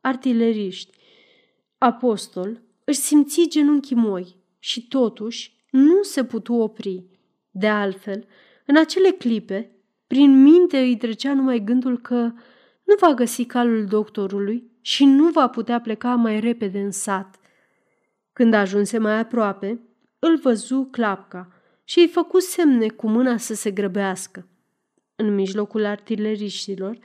artileriști. 0.00 0.98
Apostol 1.78 2.62
își 2.84 2.98
simți 2.98 3.48
genunchii 3.48 3.96
moi 3.96 4.36
și 4.58 4.88
totuși 4.88 5.56
nu 5.70 6.02
se 6.02 6.24
putu 6.24 6.54
opri. 6.54 7.04
De 7.50 7.68
altfel, 7.68 8.26
în 8.66 8.76
acele 8.76 9.10
clipe, 9.10 9.77
prin 10.08 10.42
minte 10.42 10.78
îi 10.78 10.96
trecea 10.96 11.34
numai 11.34 11.64
gândul 11.64 11.98
că 11.98 12.32
nu 12.84 12.94
va 13.00 13.14
găsi 13.14 13.44
calul 13.44 13.84
doctorului 13.84 14.70
și 14.80 15.04
nu 15.04 15.28
va 15.28 15.48
putea 15.48 15.80
pleca 15.80 16.14
mai 16.14 16.40
repede 16.40 16.80
în 16.80 16.90
sat. 16.90 17.40
Când 18.32 18.54
ajunse 18.54 18.98
mai 18.98 19.18
aproape, 19.18 19.80
îl 20.18 20.36
văzu 20.36 20.88
clapca 20.90 21.52
și 21.84 21.98
îi 21.98 22.08
făcu 22.08 22.38
semne 22.38 22.88
cu 22.88 23.08
mâna 23.08 23.36
să 23.36 23.54
se 23.54 23.70
grăbească. 23.70 24.48
În 25.16 25.34
mijlocul 25.34 25.84
artileriștilor 25.84 26.98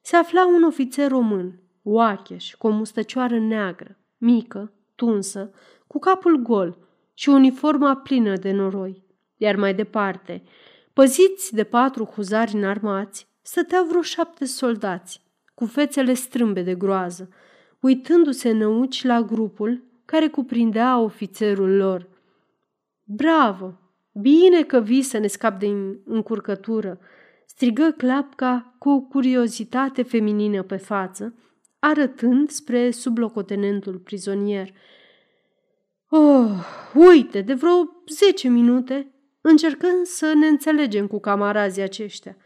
se 0.00 0.16
afla 0.16 0.46
un 0.46 0.62
ofițer 0.62 1.10
român, 1.10 1.60
oacheș, 1.82 2.54
cu 2.54 2.66
o 2.66 2.70
mustăcioară 2.70 3.38
neagră, 3.38 3.98
mică, 4.18 4.72
tunsă, 4.94 5.50
cu 5.86 5.98
capul 5.98 6.36
gol 6.36 6.78
și 7.14 7.28
uniforma 7.28 7.96
plină 7.96 8.36
de 8.36 8.50
noroi. 8.50 9.04
Iar 9.36 9.56
mai 9.56 9.74
departe, 9.74 10.42
păziți 10.92 11.54
de 11.54 11.64
patru 11.64 12.04
huzari 12.04 12.54
înarmați, 12.54 13.26
stăteau 13.42 13.84
vreo 13.84 14.02
șapte 14.02 14.44
soldați, 14.44 15.20
cu 15.54 15.66
fețele 15.66 16.14
strâmbe 16.14 16.62
de 16.62 16.74
groază, 16.74 17.28
uitându-se 17.80 18.48
înăuci 18.48 19.04
la 19.04 19.22
grupul 19.22 19.84
care 20.04 20.28
cuprindea 20.28 20.98
ofițerul 20.98 21.76
lor. 21.76 22.08
Bravo! 23.04 23.74
Bine 24.12 24.62
că 24.62 24.80
vii 24.80 25.02
să 25.02 25.18
ne 25.18 25.26
scap 25.26 25.58
de 25.58 25.66
încurcătură!" 26.04 26.98
strigă 27.60 27.94
Clapca 27.96 28.74
cu 28.78 28.90
o 28.90 29.00
curiozitate 29.00 30.02
feminină 30.02 30.62
pe 30.62 30.76
față, 30.76 31.34
arătând 31.78 32.50
spre 32.50 32.90
sublocotenentul 32.90 33.98
prizonier. 33.98 34.72
Oh, 36.08 36.50
uite, 36.94 37.40
de 37.40 37.54
vreo 37.54 38.02
zece 38.08 38.48
minute 38.48 39.14
încercăm 39.40 40.04
să 40.04 40.32
ne 40.34 40.46
înțelegem 40.46 41.06
cu 41.06 41.20
camarazii 41.20 41.82
aceștia. 41.82 42.36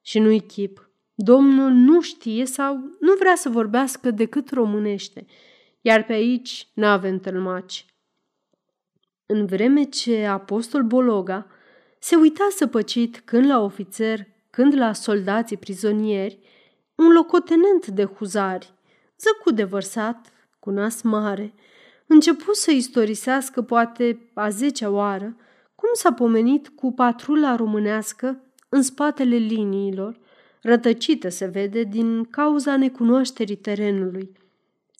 Și 0.00 0.18
nu-i 0.18 0.40
chip. 0.40 0.90
Domnul 1.14 1.70
nu 1.70 2.00
știe 2.00 2.44
sau 2.44 2.74
nu 3.00 3.14
vrea 3.18 3.34
să 3.34 3.48
vorbească 3.48 4.10
decât 4.10 4.50
românește– 4.50 5.26
iar 5.80 6.04
pe 6.04 6.12
aici 6.12 6.68
n-avem 6.74 7.18
tălmaci. 7.18 7.86
În 9.26 9.46
vreme 9.46 9.82
ce 9.82 10.26
apostol 10.26 10.82
Bologa 10.82 11.46
se 11.98 12.16
uita 12.16 12.48
săpăcit 12.56 13.22
când 13.24 13.46
la 13.46 13.60
ofițer, 13.60 14.26
când 14.50 14.74
la 14.74 14.92
soldații 14.92 15.56
prizonieri, 15.56 16.38
un 16.94 17.12
locotenent 17.12 17.86
de 17.86 18.04
huzari, 18.04 18.72
zăcut 19.18 19.54
de 19.54 19.64
vărsat, 19.64 20.32
cu 20.58 20.70
nas 20.70 21.02
mare, 21.02 21.54
început 22.06 22.56
să 22.56 22.70
istorisească 22.70 23.62
poate 23.62 24.30
a 24.34 24.48
zecea 24.48 24.90
oară 24.90 25.36
cum 25.80 25.88
s-a 25.92 26.12
pomenit 26.12 26.68
cu 26.68 26.92
patrula 26.92 27.56
românească 27.56 28.42
în 28.68 28.82
spatele 28.82 29.36
liniilor, 29.36 30.20
rătăcită 30.62 31.28
se 31.28 31.46
vede 31.46 31.82
din 31.82 32.24
cauza 32.24 32.76
necunoașterii 32.76 33.56
terenului– 33.56 34.32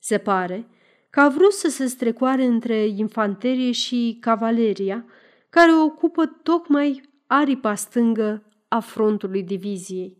se 0.00 0.18
pare 0.18 0.66
că 1.10 1.20
a 1.20 1.28
vrut 1.28 1.52
să 1.52 1.68
se 1.68 1.86
strecoare 1.86 2.44
între 2.44 2.86
infanterie 2.86 3.72
și 3.72 4.16
cavaleria, 4.20 5.04
care 5.50 5.74
ocupă 5.74 6.26
tocmai 6.26 7.02
aripa 7.26 7.74
stângă 7.74 8.42
a 8.68 8.80
frontului 8.80 9.42
diviziei. 9.42 10.16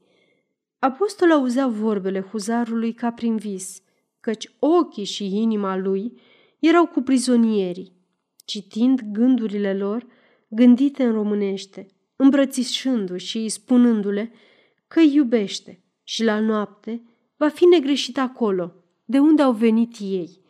Apostol 0.79 1.33
auzea 1.33 1.67
vorbele 1.67 2.21
huzarului 2.21 2.93
ca 2.93 3.11
prin 3.11 3.37
vis, 3.37 3.83
căci 4.21 4.51
ochii 4.59 5.05
și 5.05 5.37
inima 5.37 5.77
lui 5.77 6.21
erau 6.59 6.87
cu 6.87 7.01
prizonierii, 7.01 7.93
citind 8.45 9.01
gândurile 9.13 9.75
lor 9.75 10.07
gândite 10.49 11.05
în 11.05 11.13
românește, 11.13 11.87
îmbrățișându-și 12.17 13.27
și 13.27 13.49
spunându-le 13.49 14.33
că 14.87 15.01
îi 15.01 15.15
iubește 15.15 15.83
și 16.03 16.25
la 16.25 16.41
noapte 16.41 17.03
va 17.37 17.49
fi 17.49 17.65
negreșit 17.65 18.19
acolo, 18.19 18.75
de 19.05 19.19
unde 19.19 19.43
au 19.43 19.53
venit 19.53 19.97
ei. 20.01 20.41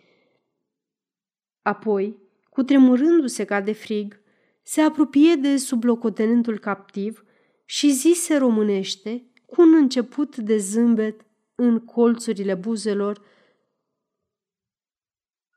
Apoi, 1.63 2.17
cu 2.51 2.63
tremurându-se 2.63 3.45
ca 3.45 3.61
de 3.61 3.73
frig, 3.73 4.21
se 4.63 4.81
apropie 4.81 5.35
de 5.35 5.57
sublocotenentul 5.57 6.59
captiv 6.59 7.25
și 7.65 7.91
zise 7.91 8.37
românește, 8.37 9.25
cu 9.47 9.63
un 9.63 9.75
început 9.75 10.37
de 10.37 10.59
zâmbet 10.59 11.27
în 11.55 11.79
colțurile 11.79 12.55
buzelor, 12.55 13.27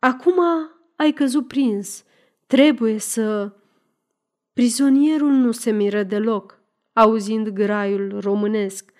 Acum 0.03 0.39
ai 0.95 1.11
căzut 1.11 1.47
prins, 1.47 2.03
trebuie 2.47 2.97
să... 2.97 3.55
Prizonierul 4.53 5.31
nu 5.31 5.51
se 5.51 5.71
miră 5.71 6.03
deloc, 6.03 6.59
auzind 6.93 7.49
graiul 7.49 8.19
românesc. 8.19 8.91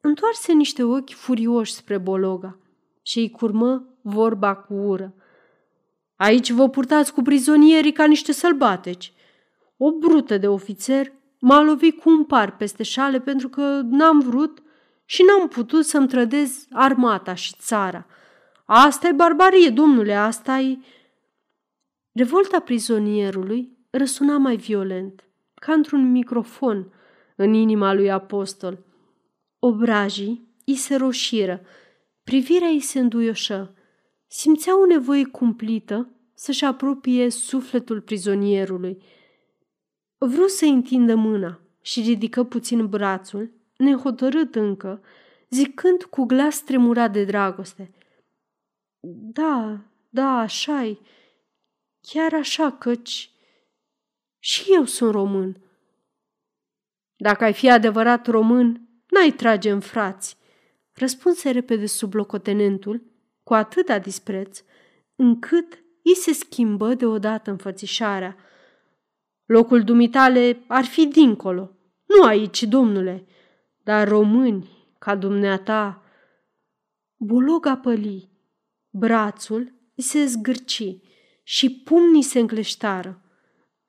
Întoarse 0.00 0.52
niște 0.52 0.82
ochi 0.82 1.10
furioși 1.10 1.72
spre 1.72 1.98
Bologa 1.98 2.58
și 3.02 3.18
îi 3.18 3.30
curmă 3.30 3.86
vorba 4.00 4.54
cu 4.54 4.74
ură. 4.74 5.14
Aici 6.16 6.50
vă 6.50 6.68
purtați 6.68 7.12
cu 7.12 7.22
prizonierii 7.22 7.92
ca 7.92 8.04
niște 8.04 8.32
sălbateci. 8.32 9.12
O 9.76 9.90
brută 9.90 10.38
de 10.38 10.48
ofițer 10.48 11.12
m-a 11.38 11.60
lovit 11.60 12.00
cu 12.00 12.10
un 12.10 12.24
par 12.24 12.56
peste 12.56 12.82
șale 12.82 13.20
pentru 13.20 13.48
că 13.48 13.80
n-am 13.84 14.20
vrut 14.20 14.62
și 15.04 15.22
n-am 15.22 15.48
putut 15.48 15.84
să-mi 15.84 16.08
trădez 16.08 16.66
armata 16.70 17.34
și 17.34 17.54
țara. 17.58 18.06
Asta 18.64 19.08
e 19.08 19.12
barbarie, 19.12 19.70
domnule, 19.70 20.14
asta 20.14 20.58
e... 20.58 20.78
Revolta 22.12 22.60
prizonierului 22.60 23.71
răsuna 23.92 24.36
mai 24.36 24.56
violent, 24.56 25.24
ca 25.54 25.72
într-un 25.72 26.10
microfon 26.10 26.92
în 27.36 27.54
inima 27.54 27.92
lui 27.92 28.10
apostol. 28.10 28.84
Obrajii 29.58 30.48
îi 30.64 30.74
se 30.74 30.96
roșiră, 30.96 31.60
privirea 32.24 32.68
îi 32.68 32.80
se 32.80 32.98
înduioșă. 32.98 33.74
Simțea 34.26 34.80
o 34.80 34.86
nevoie 34.86 35.24
cumplită 35.24 36.08
să-și 36.34 36.64
apropie 36.64 37.30
sufletul 37.30 38.00
prizonierului. 38.00 39.02
Vreau 40.18 40.46
să 40.46 40.64
întindă 40.64 41.14
mâna 41.14 41.60
și 41.80 42.00
ridică 42.00 42.44
puțin 42.44 42.86
brațul, 42.86 43.52
nehotărât 43.76 44.54
încă, 44.54 45.02
zicând 45.48 46.02
cu 46.02 46.24
glas 46.24 46.62
tremurat 46.62 47.12
de 47.12 47.24
dragoste. 47.24 47.94
Da, 49.32 49.80
da, 50.08 50.38
așa-i. 50.38 50.98
Chiar 52.00 52.34
așa, 52.34 52.70
căci 52.70 53.31
și 54.44 54.72
eu 54.72 54.84
sunt 54.84 55.12
român. 55.12 55.62
Dacă 57.16 57.44
ai 57.44 57.52
fi 57.52 57.70
adevărat 57.70 58.26
român, 58.26 58.88
n-ai 59.08 59.30
trage 59.30 59.70
în 59.70 59.80
frați, 59.80 60.36
răspunse 60.92 61.50
repede 61.50 61.86
sublocotenentul, 61.86 63.02
cu 63.42 63.54
atâta 63.54 63.98
dispreț, 63.98 64.62
încât 65.14 65.84
îi 66.04 66.14
se 66.14 66.32
schimbă 66.32 66.94
deodată 66.94 67.50
înfățișarea. 67.50 68.36
Locul 69.44 69.82
dumitale 69.82 70.64
ar 70.66 70.84
fi 70.84 71.06
dincolo, 71.06 71.76
nu 72.04 72.24
aici, 72.24 72.62
domnule, 72.62 73.26
dar 73.82 74.08
români 74.08 74.70
ca 74.98 75.16
dumneata. 75.16 76.02
Buloga 77.16 77.76
păli, 77.76 78.30
brațul 78.90 79.72
îi 79.94 80.02
se 80.02 80.24
zgârci 80.24 80.96
și 81.42 81.82
pumnii 81.82 82.22
se 82.22 82.38
încleștară. 82.38 83.21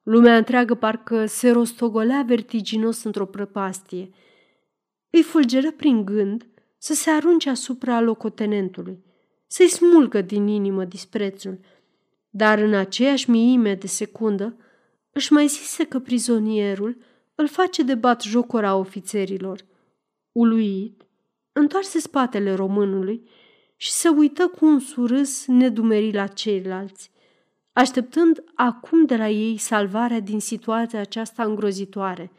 Lumea 0.03 0.37
întreagă 0.37 0.75
parcă 0.75 1.25
se 1.25 1.51
rostogolea 1.51 2.23
vertiginos 2.27 3.03
într-o 3.03 3.25
prăpastie. 3.25 4.09
Îi 5.09 5.23
fulgeră 5.23 5.71
prin 5.71 6.05
gând 6.05 6.47
să 6.77 6.93
se 6.93 7.09
arunce 7.09 7.49
asupra 7.49 8.01
locotenentului, 8.01 9.03
să-i 9.47 9.67
smulgă 9.67 10.21
din 10.21 10.47
inimă 10.47 10.83
disprețul. 10.83 11.59
Dar 12.29 12.59
în 12.59 12.73
aceeași 12.73 13.29
miime 13.29 13.75
de 13.75 13.87
secundă 13.87 14.57
își 15.11 15.33
mai 15.33 15.47
zise 15.47 15.83
că 15.83 15.99
prizonierul 15.99 16.97
îl 17.35 17.47
face 17.47 17.83
de 17.83 17.95
bat 17.95 18.21
jocora 18.21 18.75
ofițerilor. 18.75 19.65
Uluit, 20.31 21.01
întoarse 21.51 21.99
spatele 21.99 22.53
românului 22.53 23.29
și 23.75 23.91
se 23.91 24.09
uită 24.09 24.47
cu 24.47 24.65
un 24.65 24.79
surâs 24.79 25.45
nedumerit 25.45 26.13
la 26.13 26.27
ceilalți 26.27 27.11
așteptând 27.73 28.43
acum 28.55 29.05
de 29.05 29.15
la 29.15 29.29
ei 29.29 29.57
salvarea 29.57 30.19
din 30.19 30.39
situația 30.39 30.99
aceasta 30.99 31.43
îngrozitoare. 31.43 32.31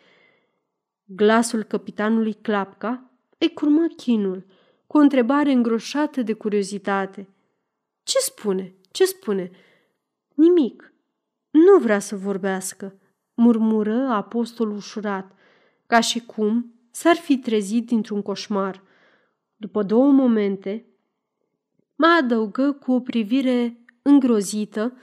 Glasul 1.05 1.63
capitanului 1.63 2.33
Clapca 2.33 3.11
îi 3.39 3.53
curmă 3.53 3.87
chinul, 3.97 4.47
cu 4.87 4.97
o 4.97 5.01
întrebare 5.01 5.53
îngroșată 5.53 6.23
de 6.23 6.33
curiozitate. 6.33 7.29
Ce 8.03 8.19
spune? 8.19 8.75
Ce 8.91 9.05
spune? 9.05 9.51
Nimic. 10.35 10.93
Nu 11.51 11.79
vrea 11.79 11.99
să 11.99 12.17
vorbească, 12.17 12.99
murmură 13.35 14.09
apostolul 14.09 14.77
ușurat, 14.77 15.33
ca 15.87 16.01
și 16.01 16.21
cum 16.21 16.75
s-ar 16.91 17.17
fi 17.17 17.39
trezit 17.39 17.87
dintr-un 17.87 18.23
coșmar. 18.23 18.83
După 19.57 19.83
două 19.83 20.11
momente, 20.11 20.87
mai 21.97 22.19
adăugă 22.19 22.73
cu 22.73 22.93
o 22.93 23.01
privire 23.01 23.85
îngrozită 24.03 24.97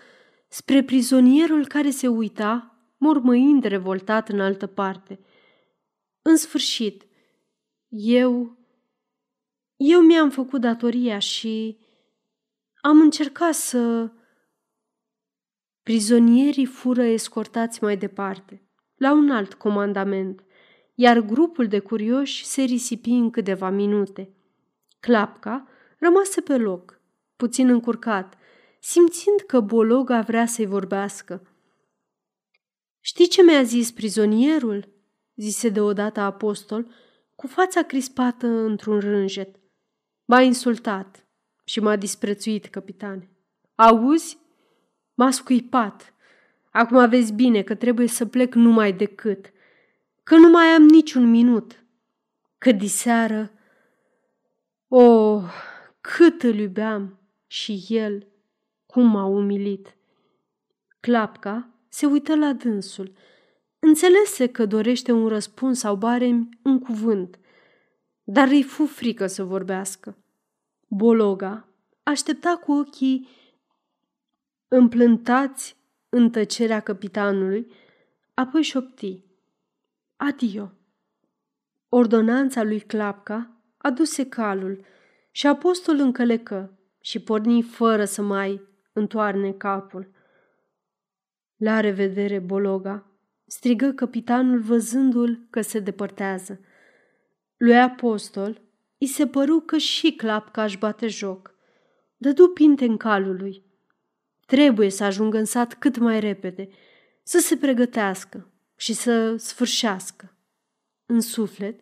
spre 0.52 0.84
prizonierul 0.84 1.68
care 1.68 1.90
se 1.90 2.08
uita, 2.08 2.76
mormăind 2.98 3.64
revoltat 3.64 4.30
în 4.30 4.40
altă 4.40 4.68
parte. 4.68 5.20
În 6.22 6.36
sfârșit, 6.36 7.06
eu... 7.90 8.58
Eu 9.76 10.02
mi-am 10.02 10.30
făcut 10.30 10.62
datoria 10.62 11.20
și 11.20 11.78
am 12.82 13.00
încercat 13.00 13.54
să... 13.54 14.12
Prizonierii 15.84 16.66
fură 16.66 17.04
escortați 17.04 17.84
mai 17.84 17.98
departe, 17.98 18.70
la 18.96 19.14
un 19.14 19.30
alt 19.30 19.54
comandament, 19.54 20.44
iar 20.96 21.20
grupul 21.20 21.68
de 21.68 21.80
curioși 21.80 22.46
se 22.46 22.62
risipi 22.62 23.10
în 23.10 23.30
câteva 23.30 23.70
minute. 23.70 24.34
Clapca 25.00 25.68
rămase 25.98 26.42
pe 26.42 26.58
loc, 26.58 27.02
puțin 27.36 27.70
încurcat, 27.70 28.36
simțind 28.84 29.40
că 29.40 29.60
Bologa 29.60 30.22
vrea 30.22 30.46
să-i 30.46 30.66
vorbească. 30.66 31.48
Știi 33.00 33.28
ce 33.28 33.44
mi-a 33.44 33.64
zis 33.64 33.92
prizonierul?" 33.92 34.90
zise 35.36 35.70
deodată 35.70 36.20
apostol, 36.20 36.88
cu 37.36 37.48
fața 37.48 37.84
crispată 37.84 38.48
într-un 38.48 39.00
rânjet. 39.00 39.56
M-a 40.26 40.42
insultat 40.42 41.28
și 41.64 41.80
m-a 41.80 41.96
disprețuit, 41.96 42.66
capitane. 42.66 43.30
Auzi? 43.76 44.38
M-a 45.14 45.32
scuipat. 45.32 46.14
Acum 46.72 47.10
vezi 47.10 47.34
bine 47.34 47.62
că 47.62 47.76
trebuie 47.76 48.08
să 48.08 48.26
plec 48.26 48.54
numai 48.54 48.94
decât, 48.94 49.52
că 50.24 50.36
nu 50.36 50.50
mai 50.50 50.66
am 50.66 50.84
niciun 50.84 51.30
minut. 51.30 51.84
Că 52.58 52.72
diseară... 52.72 53.52
Oh, 54.88 55.44
cât 56.02 56.44
îl 56.44 56.56
iubeam 56.56 57.20
și 57.48 57.86
el 57.90 58.31
cum 58.92 59.06
m-a 59.06 59.26
umilit. 59.26 59.96
Clapca 61.00 61.70
se 61.90 62.06
uită 62.06 62.36
la 62.36 62.54
dânsul. 62.54 63.14
Înțelese 63.80 64.48
că 64.48 64.66
dorește 64.66 65.12
un 65.12 65.28
răspuns 65.28 65.80
sau 65.80 65.96
barem 65.96 66.50
un 66.64 66.80
cuvânt, 66.80 67.40
dar 68.24 68.48
îi 68.48 68.64
fu 68.64 68.86
frică 68.86 69.28
să 69.28 69.44
vorbească. 69.44 70.18
Bologa 70.88 71.68
aștepta 72.04 72.56
cu 72.64 72.72
ochii 72.72 73.28
împlântați 74.68 75.78
în 76.10 76.30
tăcerea 76.30 76.80
capitanului, 76.80 77.72
apoi 78.34 78.62
șopti. 78.62 79.24
Adio! 80.16 80.72
Ordonanța 81.90 82.64
lui 82.64 82.80
Clapca 82.80 83.52
aduse 83.78 84.30
calul 84.30 84.86
și 85.32 85.48
apostol 85.48 86.00
încălecă 86.00 86.80
și 87.02 87.20
porni 87.20 87.62
fără 87.62 88.06
să 88.06 88.22
mai 88.22 88.70
întoarne 88.94 89.52
capul. 89.52 90.12
La 91.56 91.80
revedere, 91.80 92.40
Bologa, 92.40 93.06
strigă 93.46 93.92
capitanul 93.92 94.60
văzându-l 94.60 95.48
că 95.50 95.62
se 95.62 95.80
depărtează. 95.80 96.60
Lui 97.58 97.80
Apostol 97.80 98.62
îi 98.98 99.08
se 99.08 99.28
păru 99.28 99.60
că 99.60 99.78
și 99.78 100.12
clapcaș 100.16 100.70
își 100.70 100.80
bate 100.80 101.08
joc. 101.08 101.56
Dădu 102.18 102.48
pinte 102.48 102.86
în 102.86 102.98
calul 102.98 103.36
lui. 103.36 103.64
Trebuie 104.46 104.90
să 104.90 105.04
ajungă 105.04 105.38
în 105.38 105.46
sat 105.46 105.74
cât 105.74 105.98
mai 105.98 106.20
repede, 106.20 106.70
să 107.24 107.40
se 107.40 107.58
pregătească 107.58 108.52
și 108.76 108.94
să 108.94 109.36
sfârșească. 109.36 110.36
În 111.06 111.22
suflet 111.22 111.80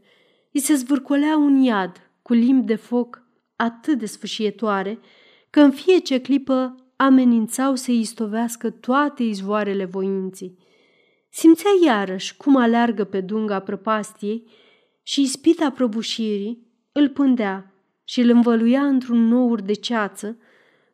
îi 0.51 0.59
se 0.59 0.73
zvârcolea 0.73 1.37
un 1.37 1.57
iad 1.57 2.11
cu 2.21 2.33
limbi 2.33 2.65
de 2.65 2.75
foc 2.75 3.23
atât 3.55 3.97
de 3.97 4.05
sfâșietoare 4.05 4.99
că 5.49 5.59
în 5.59 5.71
fiecare 5.71 6.21
clipă 6.21 6.75
amenințau 7.01 7.75
să 7.75 7.91
istovească 7.91 8.69
toate 8.69 9.23
izvoarele 9.23 9.85
voinții. 9.85 10.57
Simțea 11.29 11.69
iarăși 11.85 12.37
cum 12.37 12.55
aleargă 12.55 13.03
pe 13.03 13.21
dunga 13.21 13.59
prăpastiei 13.59 14.47
și 15.03 15.21
ispita 15.21 15.71
prăbușirii 15.71 16.67
îl 16.91 17.09
pândea 17.09 17.73
și 18.03 18.19
îl 18.21 18.29
învăluia 18.29 18.85
într-un 18.85 19.27
nour 19.27 19.61
de 19.61 19.73
ceață 19.73 20.37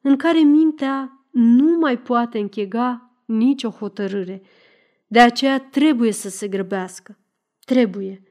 în 0.01 0.15
care 0.15 0.39
mintea 0.39 1.27
nu 1.31 1.77
mai 1.77 1.99
poate 1.99 2.39
închega 2.39 3.11
nicio 3.25 3.69
hotărâre. 3.69 4.41
De 5.07 5.19
aceea 5.19 5.59
trebuie 5.59 6.11
să 6.11 6.29
se 6.29 6.47
grăbească. 6.47 7.17
Trebuie. 7.59 8.23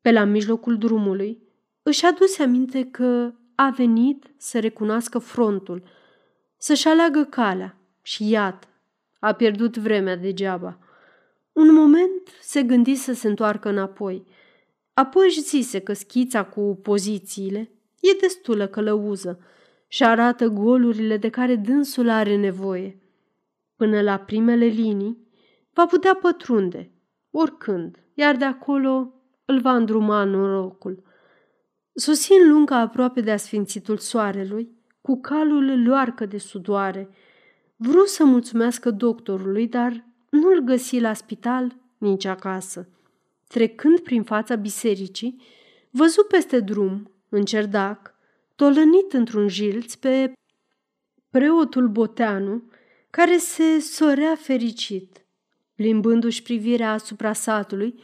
Pe 0.00 0.12
la 0.12 0.24
mijlocul 0.24 0.78
drumului 0.78 1.42
își 1.82 2.04
aduse 2.04 2.42
aminte 2.42 2.84
că 2.84 3.34
a 3.54 3.70
venit 3.70 4.34
să 4.36 4.60
recunoască 4.60 5.18
frontul, 5.18 5.82
să-și 6.64 6.88
aleagă 6.88 7.24
calea 7.24 7.76
și 8.02 8.28
iată, 8.28 8.66
a 9.18 9.32
pierdut 9.32 9.76
vremea 9.76 10.16
degeaba. 10.16 10.78
Un 11.52 11.72
moment 11.74 12.28
se 12.40 12.62
gândi 12.62 12.94
să 12.94 13.12
se 13.12 13.28
întoarcă 13.28 13.68
înapoi, 13.68 14.24
apoi 14.94 15.24
își 15.26 15.40
zise 15.40 15.78
că 15.78 15.92
schița 15.92 16.44
cu 16.44 16.78
pozițiile 16.82 17.70
e 18.00 18.16
destulă 18.20 18.66
călăuză 18.66 19.40
și 19.88 20.04
arată 20.04 20.46
golurile 20.46 21.16
de 21.16 21.28
care 21.28 21.56
dânsul 21.56 22.08
are 22.08 22.36
nevoie. 22.36 23.02
Până 23.76 24.00
la 24.00 24.18
primele 24.18 24.66
linii 24.66 25.28
va 25.72 25.86
putea 25.86 26.14
pătrunde, 26.14 26.92
oricând, 27.30 27.98
iar 28.14 28.36
de 28.36 28.44
acolo 28.44 29.12
îl 29.44 29.60
va 29.60 29.74
îndruma 29.76 30.24
norocul. 30.24 31.02
Sosi 31.94 32.32
în 32.32 32.50
lunga 32.50 32.76
aproape 32.76 33.20
de 33.20 33.30
asfințitul 33.30 33.96
soarelui, 33.96 34.73
cu 35.06 35.20
calul 35.20 35.82
luarcă 35.82 36.26
de 36.26 36.38
sudoare. 36.38 37.08
Vreau 37.76 38.04
să 38.04 38.24
mulțumească 38.24 38.90
doctorului, 38.90 39.68
dar 39.68 40.04
nu-l 40.30 40.60
găsi 40.60 41.00
la 41.00 41.12
spital 41.12 41.76
nici 41.98 42.24
acasă. 42.24 42.88
Trecând 43.48 43.98
prin 44.00 44.22
fața 44.22 44.54
bisericii, 44.54 45.42
văzu 45.90 46.22
peste 46.28 46.60
drum, 46.60 47.10
în 47.28 47.44
cerdac, 47.44 48.14
tolănit 48.56 49.12
într-un 49.12 49.48
jilț 49.48 49.94
pe 49.94 50.32
preotul 51.30 51.88
Boteanu, 51.88 52.62
care 53.10 53.36
se 53.36 53.78
sorea 53.78 54.34
fericit, 54.34 55.26
plimbându-și 55.74 56.42
privirea 56.42 56.92
asupra 56.92 57.32
satului, 57.32 57.94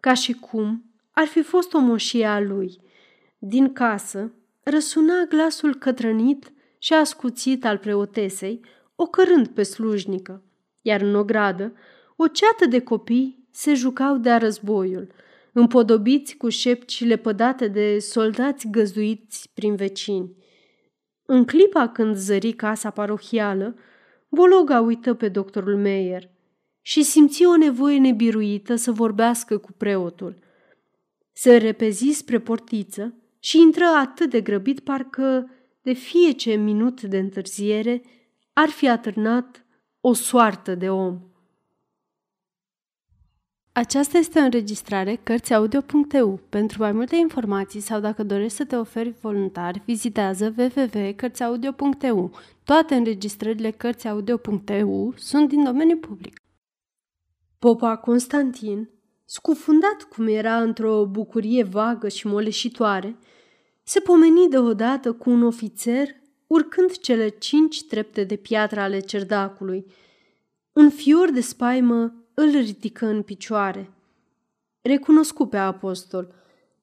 ca 0.00 0.14
și 0.14 0.32
cum 0.32 0.84
ar 1.10 1.26
fi 1.26 1.42
fost 1.42 1.72
o 1.72 1.78
moșie 1.78 2.26
a 2.26 2.40
lui. 2.40 2.80
Din 3.38 3.72
casă 3.72 4.32
răsuna 4.70 5.24
glasul 5.28 5.74
cătrănit 5.74 6.52
și 6.78 6.92
ascuțit 6.92 7.64
al 7.64 7.78
preotesei, 7.78 8.60
ocărând 8.94 9.48
pe 9.48 9.62
slujnică, 9.62 10.42
iar 10.82 11.00
în 11.00 11.14
ogradă 11.14 11.72
o 12.16 12.26
ceată 12.26 12.66
de 12.66 12.80
copii 12.80 13.48
se 13.50 13.74
jucau 13.74 14.16
de-a 14.16 14.38
războiul, 14.38 15.12
împodobiți 15.52 16.36
cu 16.36 16.48
șepcile 16.48 17.16
pădate 17.16 17.68
de 17.68 17.98
soldați 17.98 18.68
găzduiți 18.70 19.50
prin 19.54 19.74
vecini. 19.74 20.36
În 21.26 21.44
clipa 21.44 21.88
când 21.88 22.16
zări 22.16 22.52
casa 22.52 22.90
parohială, 22.90 23.76
Bologa 24.28 24.80
uită 24.80 25.14
pe 25.14 25.28
doctorul 25.28 25.76
Meyer 25.76 26.30
și 26.82 27.02
simți 27.02 27.44
o 27.44 27.56
nevoie 27.56 27.98
nebiruită 27.98 28.74
să 28.74 28.92
vorbească 28.92 29.58
cu 29.58 29.72
preotul. 29.72 30.38
Se 31.32 31.56
repezi 31.56 32.10
spre 32.10 32.38
portiță 32.38 33.14
și 33.46 33.60
intră 33.60 33.84
atât 33.84 34.30
de 34.30 34.40
grăbit 34.40 34.80
parcă 34.80 35.50
de 35.82 35.92
fiece 35.92 36.54
minut 36.54 37.02
de 37.02 37.18
întârziere 37.18 38.02
ar 38.52 38.68
fi 38.68 38.88
atârnat 38.88 39.64
o 40.00 40.12
soartă 40.12 40.74
de 40.74 40.90
om. 40.90 41.20
Aceasta 43.72 44.18
este 44.18 44.38
o 44.38 44.42
înregistrare 44.42 45.14
Cărțiaudio.eu. 45.22 46.40
Pentru 46.48 46.82
mai 46.82 46.92
multe 46.92 47.16
informații 47.16 47.80
sau 47.80 48.00
dacă 48.00 48.22
dorești 48.22 48.56
să 48.56 48.64
te 48.64 48.76
oferi 48.76 49.14
voluntar, 49.20 49.82
vizitează 49.84 50.54
www.cărțiaudio.eu. 50.58 52.30
Toate 52.64 52.94
înregistrările 52.94 53.70
Cărțiaudio.eu 53.70 55.14
sunt 55.16 55.48
din 55.48 55.64
domeniu 55.64 55.96
public. 55.96 56.40
Popa 57.58 57.96
Constantin, 57.96 58.90
scufundat 59.24 60.02
cum 60.14 60.26
era 60.26 60.62
într-o 60.62 61.06
bucurie 61.06 61.62
vagă 61.62 62.08
și 62.08 62.26
moleșitoare, 62.26 63.16
se 63.88 64.00
pomeni 64.00 64.48
deodată 64.48 65.12
cu 65.12 65.30
un 65.30 65.42
ofițer 65.42 66.08
urcând 66.46 66.90
cele 66.98 67.28
cinci 67.28 67.84
trepte 67.84 68.24
de 68.24 68.36
piatră 68.36 68.80
ale 68.80 69.00
cerdacului. 69.00 69.86
Un 70.72 70.90
fior 70.90 71.30
de 71.30 71.40
spaimă 71.40 72.14
îl 72.34 72.50
ridică 72.50 73.06
în 73.06 73.22
picioare. 73.22 73.90
Recunoscu 74.82 75.46
pe 75.46 75.56
apostol, 75.56 76.34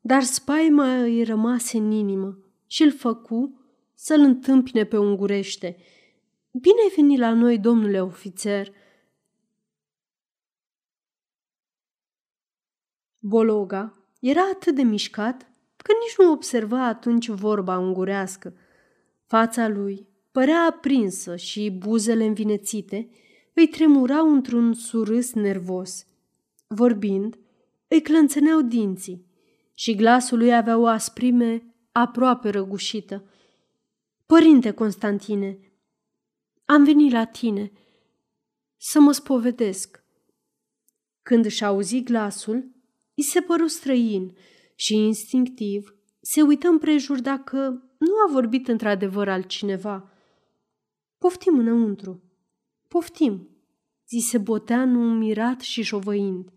dar 0.01 0.21
spaima 0.21 1.01
îi 1.01 1.23
rămase 1.23 1.77
în 1.77 1.91
inimă 1.91 2.37
și 2.67 2.83
îl 2.83 2.91
făcu 2.91 3.59
să-l 3.93 4.19
întâmpine 4.19 4.83
pe 4.83 4.97
ungurește. 4.97 5.77
Bine 6.51 6.81
ai 6.83 6.93
venit 6.95 7.19
la 7.19 7.33
noi, 7.33 7.59
domnule 7.59 8.01
ofițer!" 8.01 8.71
Bologa 13.19 13.97
era 14.19 14.41
atât 14.53 14.75
de 14.75 14.83
mișcat 14.83 15.52
că 15.83 15.91
nici 16.01 16.17
nu 16.17 16.31
observa 16.31 16.85
atunci 16.85 17.27
vorba 17.27 17.77
ungurească. 17.77 18.53
Fața 19.25 19.67
lui 19.67 20.07
părea 20.31 20.65
aprinsă 20.69 21.35
și 21.35 21.71
buzele 21.71 22.25
învinețite 22.25 23.09
îi 23.53 23.67
tremurau 23.67 24.33
într-un 24.33 24.73
surâs 24.73 25.33
nervos. 25.33 26.05
Vorbind, 26.67 27.37
îi 27.87 28.01
clănțăneau 28.01 28.61
dinții 28.61 29.25
și 29.73 29.95
glasul 29.95 30.37
lui 30.37 30.55
avea 30.55 30.77
o 30.77 30.85
asprime 30.85 31.73
aproape 31.91 32.49
răgușită. 32.49 33.25
Părinte 34.25 34.71
Constantine, 34.71 35.59
am 36.65 36.83
venit 36.83 37.11
la 37.11 37.25
tine 37.25 37.71
să 38.77 38.99
mă 38.99 39.11
spovedesc. 39.11 40.03
Când 41.21 41.45
își 41.45 41.63
auzi 41.63 42.03
glasul, 42.03 42.71
îi 43.15 43.23
se 43.23 43.41
păru 43.41 43.67
străin 43.67 44.35
și 44.83 44.95
instinctiv 44.95 45.95
se 46.21 46.41
uită 46.41 46.67
împrejur 46.67 47.21
dacă 47.21 47.57
nu 47.97 48.13
a 48.27 48.31
vorbit 48.31 48.67
într-adevăr 48.67 49.29
altcineva. 49.29 50.11
Poftim 51.17 51.57
înăuntru, 51.57 52.23
poftim, 52.87 53.49
zise 54.09 54.37
Boteanu 54.37 54.99
mirat 54.99 55.59
și 55.59 55.81
șovăind. 55.81 56.49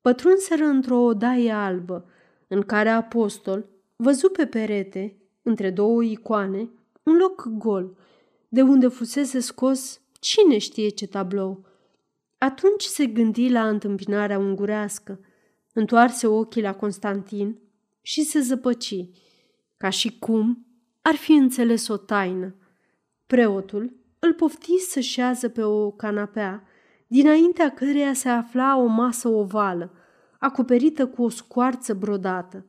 Pătrunseră 0.00 0.64
într-o 0.64 0.96
odaie 0.96 1.50
albă, 1.50 2.08
în 2.48 2.62
care 2.62 2.88
apostol 2.88 3.66
văzu 3.96 4.28
pe 4.28 4.46
perete, 4.46 5.16
între 5.42 5.70
două 5.70 6.02
icoane, 6.02 6.70
un 7.02 7.16
loc 7.16 7.48
gol, 7.48 7.96
de 8.48 8.62
unde 8.62 8.88
fusese 8.88 9.40
scos 9.40 10.00
cine 10.20 10.58
știe 10.58 10.88
ce 10.88 11.06
tablou. 11.06 11.64
Atunci 12.38 12.82
se 12.82 13.06
gândi 13.06 13.48
la 13.48 13.68
întâmpinarea 13.68 14.38
ungurească, 14.38 15.20
întoarse 15.72 16.26
ochii 16.26 16.62
la 16.62 16.74
Constantin 16.74 17.58
și 18.00 18.22
se 18.22 18.40
zăpăci, 18.40 19.08
ca 19.76 19.88
și 19.88 20.18
cum 20.18 20.66
ar 21.02 21.14
fi 21.14 21.32
înțeles 21.32 21.88
o 21.88 21.96
taină. 21.96 22.54
Preotul 23.26 23.96
îl 24.18 24.34
pofti 24.34 24.78
să 24.78 25.00
șează 25.00 25.48
pe 25.48 25.62
o 25.62 25.90
canapea, 25.90 26.62
dinaintea 27.06 27.70
căreia 27.70 28.12
se 28.12 28.28
afla 28.28 28.78
o 28.78 28.86
masă 28.86 29.28
ovală, 29.28 29.92
acoperită 30.38 31.06
cu 31.06 31.22
o 31.22 31.28
scoarță 31.28 31.94
brodată. 31.94 32.66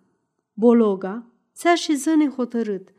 Bologa 0.54 1.26
se 1.52 1.68
așeză 1.68 2.16
nehotărât, 2.16 2.90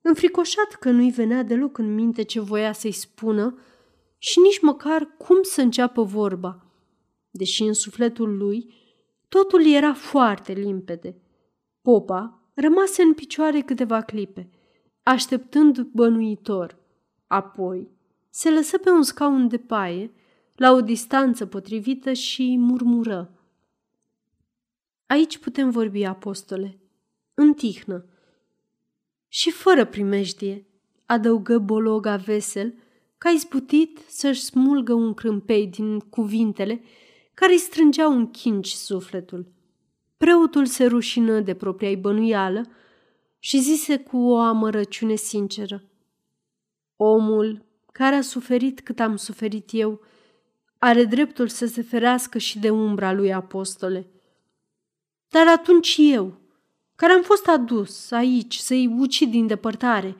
înfricoșat 0.00 0.72
că 0.80 0.90
nu-i 0.90 1.10
venea 1.10 1.42
deloc 1.42 1.78
în 1.78 1.94
minte 1.94 2.22
ce 2.22 2.40
voia 2.40 2.72
să-i 2.72 2.92
spună 2.92 3.58
și 4.18 4.40
nici 4.40 4.60
măcar 4.60 5.14
cum 5.18 5.42
să 5.42 5.60
înceapă 5.60 6.02
vorba, 6.02 6.66
deși 7.30 7.62
în 7.62 7.72
sufletul 7.72 8.36
lui 8.36 8.74
totul 9.34 9.66
era 9.66 9.94
foarte 9.94 10.52
limpede. 10.52 11.16
Popa 11.82 12.42
rămase 12.54 13.02
în 13.02 13.14
picioare 13.14 13.60
câteva 13.60 14.00
clipe, 14.00 14.50
așteptând 15.02 15.80
bănuitor. 15.80 16.78
Apoi 17.26 17.88
se 18.30 18.50
lăsă 18.50 18.78
pe 18.78 18.90
un 18.90 19.02
scaun 19.02 19.48
de 19.48 19.58
paie, 19.58 20.12
la 20.54 20.72
o 20.72 20.80
distanță 20.80 21.46
potrivită 21.46 22.12
și 22.12 22.56
murmură. 22.58 23.32
Aici 25.06 25.38
putem 25.38 25.70
vorbi, 25.70 26.04
apostole, 26.04 26.78
în 27.34 27.54
tihnă. 27.54 28.04
Și 29.28 29.50
fără 29.50 29.84
primejdie, 29.84 30.66
adăugă 31.06 31.58
Bologa 31.58 32.16
vesel, 32.16 32.74
că 33.18 33.28
a 33.28 33.30
izbutit 33.30 33.98
să-și 34.08 34.42
smulgă 34.42 34.92
un 34.92 35.14
crâmpei 35.14 35.66
din 35.66 35.98
cuvintele 35.98 36.82
care 37.34 37.52
îi 37.52 37.58
strângeau 37.58 38.12
în 38.12 38.30
chinci 38.30 38.70
sufletul. 38.70 39.52
Preotul 40.16 40.66
se 40.66 40.84
rușină 40.86 41.40
de 41.40 41.54
propria 41.54 41.96
bănuială 41.96 42.66
și 43.38 43.58
zise 43.58 43.98
cu 43.98 44.16
o 44.16 44.36
amărăciune 44.36 45.14
sinceră. 45.14 45.82
Omul 46.96 47.64
care 47.92 48.14
a 48.14 48.20
suferit 48.20 48.80
cât 48.80 49.00
am 49.00 49.16
suferit 49.16 49.68
eu 49.72 50.00
are 50.78 51.04
dreptul 51.04 51.48
să 51.48 51.66
se 51.66 51.82
ferească 51.82 52.38
și 52.38 52.58
de 52.58 52.70
umbra 52.70 53.12
lui 53.12 53.32
apostole. 53.32 54.06
Dar 55.28 55.48
atunci 55.48 55.96
eu, 55.98 56.40
care 56.96 57.12
am 57.12 57.22
fost 57.22 57.48
adus 57.48 58.10
aici 58.10 58.56
să-i 58.56 58.86
ucid 58.98 59.30
din 59.30 59.46
depărtare, 59.46 60.16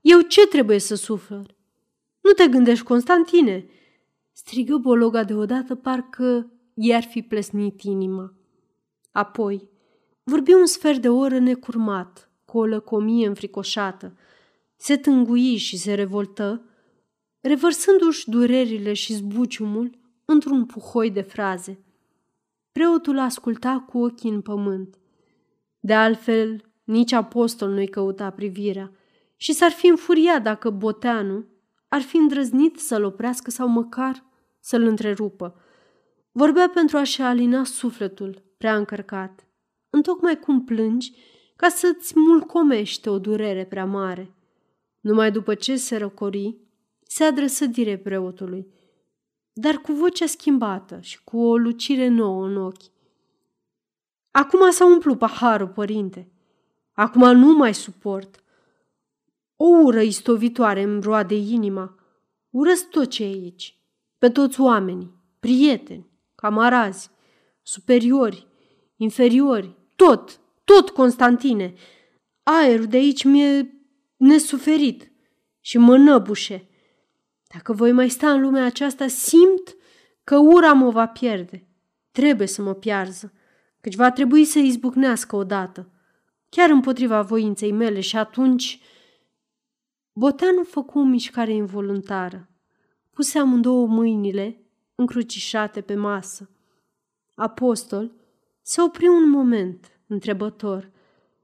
eu 0.00 0.20
ce 0.20 0.46
trebuie 0.46 0.78
să 0.78 0.94
sufăr? 0.94 1.56
Nu 2.20 2.30
te 2.30 2.48
gândești, 2.48 2.84
Constantine!" 2.84 3.66
Strigă 4.32 4.76
Bologa 4.76 5.24
deodată, 5.24 5.74
parcă 5.74 6.52
i-ar 6.74 7.02
fi 7.02 7.22
plesnit 7.22 7.82
inima. 7.82 8.34
Apoi, 9.10 9.68
vorbi 10.22 10.52
un 10.52 10.66
sfert 10.66 10.98
de 10.98 11.08
oră 11.08 11.38
necurmat, 11.38 12.30
cu 12.44 12.58
o 12.58 12.64
lăcomie 12.64 13.26
înfricoșată. 13.26 14.16
Se 14.76 14.96
tângui 14.96 15.56
și 15.56 15.76
se 15.76 15.94
revoltă, 15.94 16.64
revărsându-și 17.40 18.30
durerile 18.30 18.92
și 18.92 19.12
zbuciumul 19.12 19.98
într-un 20.24 20.66
puhoi 20.66 21.10
de 21.10 21.20
fraze. 21.20 21.84
Preotul 22.72 23.18
asculta 23.18 23.84
cu 23.88 23.98
ochii 23.98 24.30
în 24.30 24.40
pământ. 24.40 24.98
De 25.80 25.94
altfel, 25.94 26.72
nici 26.84 27.12
apostol 27.12 27.70
nu-i 27.70 27.88
căuta 27.88 28.30
privirea 28.30 28.92
și 29.36 29.52
s-ar 29.52 29.70
fi 29.70 29.86
înfuriat 29.86 30.42
dacă 30.42 30.70
Boteanu 30.70 31.44
ar 31.92 32.00
fi 32.00 32.16
îndrăznit 32.16 32.78
să-l 32.78 33.04
oprească 33.04 33.50
sau 33.50 33.68
măcar 33.68 34.24
să-l 34.60 34.82
întrerupă. 34.82 35.60
Vorbea 36.30 36.68
pentru 36.68 36.96
a-și 36.96 37.22
alina 37.22 37.64
sufletul 37.64 38.42
prea 38.58 38.76
încărcat, 38.76 39.46
întocmai 39.90 40.38
cum 40.38 40.64
plângi 40.64 41.12
ca 41.56 41.68
să-ți 41.68 42.12
mulcomește 42.16 43.10
o 43.10 43.18
durere 43.18 43.64
prea 43.64 43.84
mare. 43.84 44.34
Numai 45.00 45.30
după 45.30 45.54
ce 45.54 45.76
se 45.76 45.96
răcori, 45.96 46.56
se 47.02 47.24
adresă 47.24 47.66
direct 47.66 48.02
preotului, 48.02 48.66
dar 49.52 49.74
cu 49.74 49.92
vocea 49.92 50.26
schimbată 50.26 51.00
și 51.00 51.24
cu 51.24 51.38
o 51.38 51.56
lucire 51.56 52.08
nouă 52.08 52.46
în 52.46 52.56
ochi. 52.56 52.90
Acum 54.30 54.70
s-a 54.70 54.84
umplut 54.84 55.18
paharul, 55.18 55.68
părinte. 55.68 56.32
Acum 56.92 57.36
nu 57.36 57.56
mai 57.56 57.74
suport. 57.74 58.41
O 59.64 59.66
ură 59.66 60.00
istovitoare 60.00 60.82
îmi 60.82 61.02
roade 61.02 61.34
inima. 61.34 61.94
Urăsc 62.50 62.88
tot 62.88 63.10
ce 63.10 63.22
e 63.24 63.26
aici, 63.26 63.78
pe 64.18 64.28
toți 64.30 64.60
oamenii, 64.60 65.14
prieteni, 65.40 66.10
camarazi, 66.34 67.10
superiori, 67.62 68.46
inferiori, 68.96 69.76
tot, 69.96 70.40
tot, 70.64 70.90
Constantine. 70.90 71.74
Aerul 72.42 72.86
de 72.86 72.96
aici 72.96 73.24
mi-e 73.24 73.74
nesuferit 74.16 75.12
și 75.60 75.78
mă 75.78 75.96
năbușe. 75.96 76.68
Dacă 77.54 77.72
voi 77.72 77.92
mai 77.92 78.08
sta 78.08 78.32
în 78.32 78.40
lumea 78.40 78.64
aceasta, 78.64 79.06
simt 79.06 79.76
că 80.24 80.36
ura 80.36 80.72
mă 80.72 80.90
va 80.90 81.06
pierde. 81.06 81.68
Trebuie 82.10 82.46
să 82.46 82.62
mă 82.62 82.74
piarză, 82.74 83.32
căci 83.80 83.94
va 83.94 84.10
trebui 84.10 84.44
să 84.44 84.58
izbucnească 84.58 85.36
odată, 85.36 85.92
chiar 86.48 86.70
împotriva 86.70 87.22
voinței 87.22 87.72
mele 87.72 88.00
și 88.00 88.16
atunci... 88.16 88.80
Boteanu 90.12 90.62
făcu 90.62 90.98
o 90.98 91.02
mișcare 91.02 91.52
involuntară. 91.52 92.48
Puse 93.10 93.38
amândouă 93.38 93.86
mâinile 93.86 94.62
încrucișate 94.94 95.80
pe 95.80 95.94
masă. 95.94 96.50
Apostol 97.34 98.12
se 98.62 98.82
opri 98.82 99.08
un 99.08 99.28
moment, 99.28 100.00
întrebător, 100.06 100.90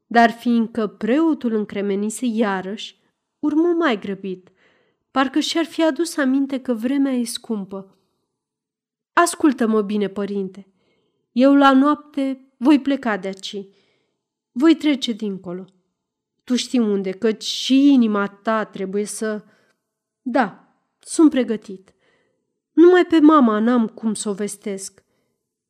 dar 0.07 0.31
fiindcă 0.31 0.87
preotul 0.87 1.55
încremenise 1.55 2.27
iarăși, 2.27 3.01
urmă 3.39 3.69
mai 3.69 3.99
grăbit– 3.99 4.51
Parcă 5.19 5.41
și-ar 5.41 5.65
fi 5.65 5.85
adus 5.85 6.17
aminte 6.17 6.61
că 6.61 6.75
vremea 6.75 7.13
e 7.13 7.25
scumpă. 7.25 7.99
Ascultă-mă 9.13 9.83
bine, 9.83 10.09
părinte. 10.09 10.67
Eu 11.33 11.55
la 11.55 11.73
noapte 11.73 12.53
voi 12.57 12.81
pleca 12.81 13.17
de 13.17 13.27
aici. 13.27 13.67
Voi 14.53 14.75
trece 14.77 15.13
dincolo. 15.13 15.65
Tu 16.49 16.57
știi 16.57 16.79
unde, 16.79 17.11
căci 17.11 17.43
și 17.43 17.93
inima 17.93 18.27
ta 18.27 18.65
trebuie 18.65 19.05
să... 19.05 19.45
Da, 20.23 20.75
sunt 20.99 21.31
pregătit. 21.31 21.95
Numai 22.73 23.05
pe 23.05 23.19
mama 23.21 23.59
n-am 23.59 23.89
cum 23.89 24.15
să 24.15 24.29
o 24.29 24.33
vestesc. 24.33 25.05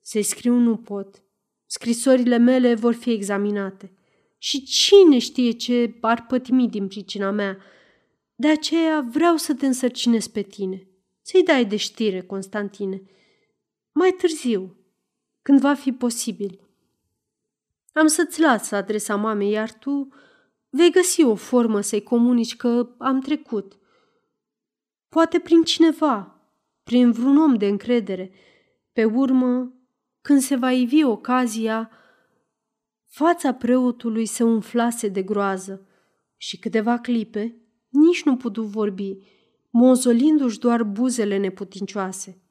Să-i 0.01 0.23
scriu 0.23 0.55
nu 0.55 0.77
pot. 0.77 1.23
Scrisorile 1.67 2.37
mele 2.37 2.75
vor 2.75 2.95
fi 2.95 3.11
examinate. 3.11 3.93
Și 4.39 4.63
cine 4.63 5.19
știe 5.19 5.51
ce 5.51 5.97
ar 6.01 6.27
pătimi 6.27 6.69
din 6.69 6.89
pricina 6.89 7.31
mea– 7.31 7.59
de 8.41 8.49
aceea 8.49 9.01
vreau 9.01 9.37
să 9.37 9.55
te 9.55 9.67
însărcinez 9.67 10.27
pe 10.27 10.43
tine, 10.43 10.87
să-i 11.23 11.43
dai 11.43 11.65
de 11.65 11.77
știre, 11.77 12.21
Constantine. 12.21 13.03
Mai 13.93 14.11
târziu, 14.11 14.77
când 15.43 15.61
va 15.61 15.75
fi 15.75 15.93
posibil. 15.93 16.61
Am 17.93 18.07
să-ți 18.07 18.41
las 18.41 18.71
adresa 18.71 19.17
mamei, 19.17 19.51
iar 19.51 19.73
tu 19.73 20.09
vei 20.71 20.91
găsi 20.91 21.23
o 21.23 21.35
formă 21.35 21.81
să-i 21.81 22.03
comunici 22.03 22.57
că 22.57 22.89
am 22.99 23.21
trecut. 23.21 23.79
Poate 25.09 25.39
prin 25.39 25.63
cineva, 25.63 26.43
prin 26.83 27.13
vreun 27.13 27.37
om 27.37 27.55
de 27.55 27.67
încredere. 27.67 28.31
Pe 28.93 29.05
urmă, 29.05 29.73
când 30.21 30.41
se 30.41 30.57
va 30.57 30.73
ivi 30.73 31.05
ocazia, 31.05 31.91
fața 33.05 33.55
preotului 33.55 34.27
se 34.27 34.43
umflase 34.43 35.09
de 35.09 35.23
groază 35.23 35.87
și 36.37 36.59
câteva 36.59 36.99
clipe 36.99 37.63
nici 37.89 38.25
nu 38.25 38.37
putu 38.37 38.63
vorbi, 38.63 39.19
mozolindu-și 39.71 40.59
doar 40.59 40.83
buzele 40.83 41.37
neputincioase. 41.37 42.43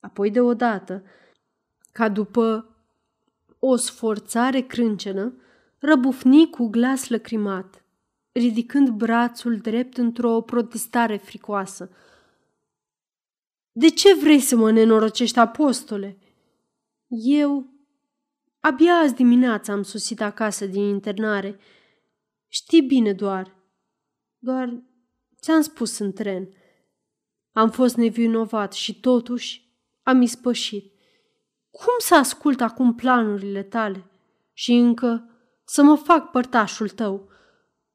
Apoi 0.00 0.30
deodată, 0.30 1.02
ca 1.92 2.08
după 2.08 2.76
o 3.58 3.76
sforțare 3.76 4.60
crâncenă, 4.60 5.34
răbufni 5.78 6.50
cu 6.50 6.68
glas 6.68 7.08
lăcrimat, 7.08 7.84
ridicând 8.32 8.88
brațul 8.88 9.56
drept 9.56 9.96
într-o 9.96 10.40
protestare 10.40 11.16
fricoasă. 11.16 11.90
De 13.72 13.88
ce 13.88 14.14
vrei 14.14 14.40
să 14.40 14.56
mă 14.56 14.70
nenorocești, 14.70 15.38
apostole?" 15.38 16.18
Eu, 17.08 17.66
abia 18.60 18.94
azi 18.94 19.14
dimineața 19.14 19.72
am 19.72 19.82
susit 19.82 20.20
acasă 20.20 20.66
din 20.66 20.82
internare. 20.82 21.58
Știi 22.48 22.82
bine 22.82 23.12
doar, 23.12 23.56
doar 24.38 24.82
ți-am 25.40 25.60
spus 25.60 25.98
în 25.98 26.12
tren. 26.12 26.48
Am 27.52 27.70
fost 27.70 27.96
nevinovat 27.96 28.72
și 28.72 29.00
totuși 29.00 29.68
am 30.02 30.22
ispășit. 30.22 30.92
Cum 31.70 31.94
să 31.98 32.14
ascult 32.14 32.60
acum 32.60 32.94
planurile 32.94 33.62
tale 33.62 34.10
și 34.52 34.72
încă 34.72 35.28
să 35.70 35.82
mă 35.82 35.94
fac 35.96 36.30
părtașul 36.30 36.88
tău? 36.88 37.28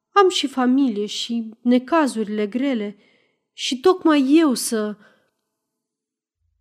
Am 0.10 0.30
și 0.30 0.48
familie 0.48 1.06
și 1.06 1.54
necazurile 1.62 2.48
grele 2.48 2.98
și 3.54 3.80
tocmai 3.80 4.36
eu 4.36 4.54
să... 4.54 4.98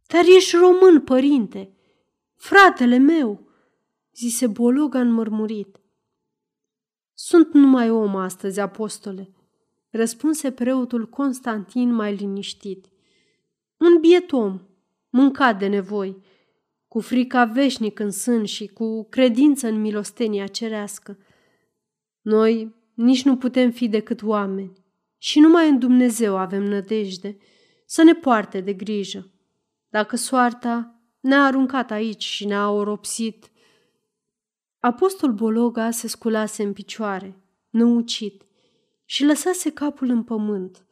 Dar 0.06 0.24
ești 0.36 0.56
român, 0.56 1.00
părinte, 1.00 1.76
fratele 2.36 2.96
meu, 2.96 3.48
zise 4.14 4.46
Bologa 4.46 5.00
înmărmurit. 5.00 5.80
Sunt 7.14 7.52
numai 7.52 7.90
om 7.90 8.16
astăzi, 8.16 8.60
apostole, 8.60 9.34
răspunse 9.90 10.50
preotul 10.52 11.08
Constantin 11.08 11.92
mai 11.92 12.14
liniștit. 12.14 12.86
Un 13.76 14.00
biet 14.00 14.32
om, 14.32 14.60
mâncat 15.10 15.58
de 15.58 15.66
nevoi, 15.66 16.22
cu 16.92 17.00
frica 17.00 17.44
veșnic 17.44 17.98
în 17.98 18.10
sân 18.10 18.44
și 18.44 18.66
cu 18.66 19.06
credință 19.08 19.68
în 19.68 19.80
milostenia 19.80 20.46
cerească. 20.46 21.18
Noi 22.20 22.74
nici 22.94 23.24
nu 23.24 23.36
putem 23.36 23.70
fi 23.70 23.88
decât 23.88 24.22
oameni 24.22 24.72
și 25.18 25.40
numai 25.40 25.68
în 25.68 25.78
Dumnezeu 25.78 26.36
avem 26.36 26.62
nădejde 26.62 27.36
să 27.86 28.02
ne 28.02 28.12
poarte 28.12 28.60
de 28.60 28.72
grijă. 28.72 29.30
Dacă 29.88 30.16
soarta 30.16 31.00
ne-a 31.20 31.44
aruncat 31.44 31.90
aici 31.90 32.24
și 32.24 32.46
ne-a 32.46 32.70
oropsit, 32.70 33.50
Apostol 34.78 35.32
Bologa 35.32 35.90
se 35.90 36.08
sculase 36.08 36.62
în 36.62 36.72
picioare, 36.72 37.36
năucit, 37.70 38.42
și 39.04 39.24
lăsase 39.24 39.70
capul 39.70 40.08
în 40.08 40.22
pământ, 40.22 40.84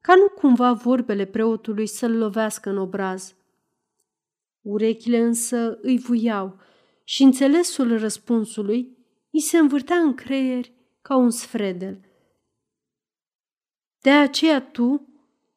ca 0.00 0.14
nu 0.14 0.28
cumva 0.28 0.72
vorbele 0.72 1.24
preotului 1.24 1.86
să-l 1.86 2.16
lovească 2.16 2.70
în 2.70 2.78
obraz. 2.78 3.34
Urechile 4.64 5.18
însă 5.18 5.78
îi 5.82 5.98
vuiau 5.98 6.58
și 7.04 7.22
înțelesul 7.22 7.98
răspunsului 7.98 8.98
îi 9.30 9.40
se 9.40 9.58
învârtea 9.58 9.96
în 9.96 10.14
creier 10.14 10.64
ca 11.02 11.16
un 11.16 11.30
sfredel. 11.30 12.00
De 14.00 14.10
aceea 14.10 14.60
tu 14.60 15.08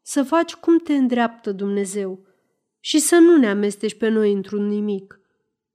să 0.01 0.23
faci 0.23 0.53
cum 0.53 0.77
te 0.77 0.93
îndreaptă 0.93 1.51
Dumnezeu 1.51 2.25
și 2.79 2.99
să 2.99 3.15
nu 3.15 3.37
ne 3.37 3.49
amesteci 3.49 3.97
pe 3.97 4.07
noi 4.07 4.33
într-un 4.33 4.67
nimic, 4.67 5.19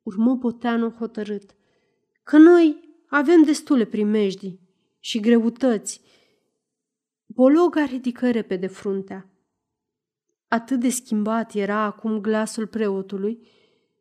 urmă 0.03 0.35
Boteanu 0.35 0.91
hotărât, 0.91 1.55
că 2.23 2.37
noi 2.37 2.77
avem 3.09 3.43
destule 3.43 3.85
primejdii 3.85 4.61
și 4.99 5.21
greutăți 5.21 6.01
Bologa 7.27 7.85
ridică 7.85 8.31
repede 8.31 8.67
fruntea. 8.67 9.32
Atât 10.53 10.81
de 10.81 10.89
schimbat 10.89 11.55
era 11.55 11.79
acum 11.79 12.21
glasul 12.21 12.67
preotului 12.67 13.49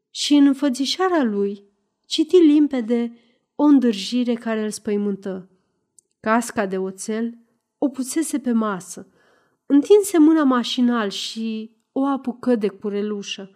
și 0.10 0.34
în 0.34 0.48
înfățișarea 0.48 1.24
lui 1.24 1.64
citi 2.06 2.38
limpede 2.38 3.18
o 3.56 3.64
îndârjire 3.64 4.34
care 4.34 4.64
îl 4.64 4.70
spăimântă. 4.70 5.50
Casca 6.20 6.66
de 6.66 6.78
oțel 6.78 7.38
o 7.78 7.90
pusese 7.90 8.40
pe 8.40 8.52
masă, 8.52 9.08
întinse 9.66 10.18
mâna 10.18 10.44
mașinal 10.44 11.10
și 11.10 11.76
o 11.92 12.06
apucă 12.06 12.56
de 12.56 12.68
curelușă. 12.68 13.52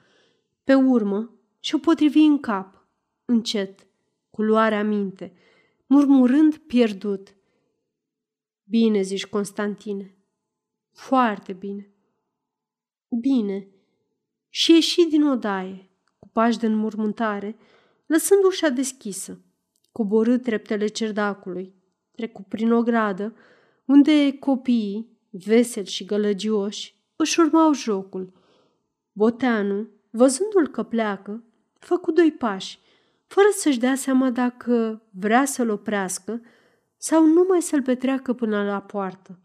Pe 0.63 0.73
urmă 0.73 1.33
și-o 1.59 1.77
potrivi 1.77 2.19
în 2.19 2.39
cap, 2.39 2.87
încet, 3.25 3.87
cu 4.29 4.41
luarea 4.41 4.83
minte, 4.83 5.33
murmurând 5.85 6.57
pierdut. 6.57 7.35
Bine, 8.63 9.01
zici, 9.01 9.25
Constantine. 9.25 10.17
Foarte 10.91 11.53
bine. 11.53 11.89
Bine. 13.19 13.67
Și 14.49 14.71
ieși 14.71 15.05
din 15.09 15.23
odaie, 15.27 15.89
cu 16.19 16.27
pași 16.27 16.57
de 16.57 16.65
înmormântare, 16.65 17.57
lăsând 18.05 18.43
ușa 18.43 18.69
deschisă. 18.69 19.41
Coborâ 19.91 20.37
treptele 20.37 20.87
cerdacului, 20.87 21.75
trecu 22.11 22.43
prin 22.43 22.71
o 22.71 22.81
gradă, 22.81 23.35
unde 23.85 24.37
copiii, 24.39 25.19
veseli 25.29 25.87
și 25.87 26.05
gălăgioși, 26.05 26.95
își 27.15 27.39
urmau 27.39 27.73
jocul. 27.73 28.33
Boteanu, 29.11 29.87
văzându-l 30.09 30.67
că 30.67 30.83
pleacă, 30.83 31.43
făcu 31.79 32.11
doi 32.11 32.31
pași, 32.31 32.79
fără 33.25 33.47
să-și 33.51 33.79
dea 33.79 33.95
seama 33.95 34.29
dacă 34.29 35.03
vrea 35.11 35.45
să-l 35.45 35.69
oprească 35.69 36.41
sau 36.97 37.25
numai 37.25 37.61
să-l 37.61 37.81
petreacă 37.81 38.33
până 38.33 38.63
la 38.63 38.81
poartă. 38.81 39.39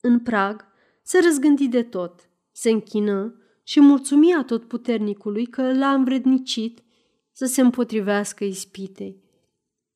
În 0.00 0.20
prag 0.20 0.74
se 1.06 1.20
răzgândi 1.20 1.68
de 1.68 1.82
tot, 1.82 2.30
se 2.52 2.70
închină 2.70 3.34
și 3.62 3.80
mulțumia 3.80 4.44
tot 4.44 4.68
puternicului 4.68 5.46
că 5.46 5.72
l-a 5.72 5.92
învrednicit 5.92 6.82
să 7.32 7.44
se 7.46 7.60
împotrivească 7.60 8.44
ispitei. 8.44 9.22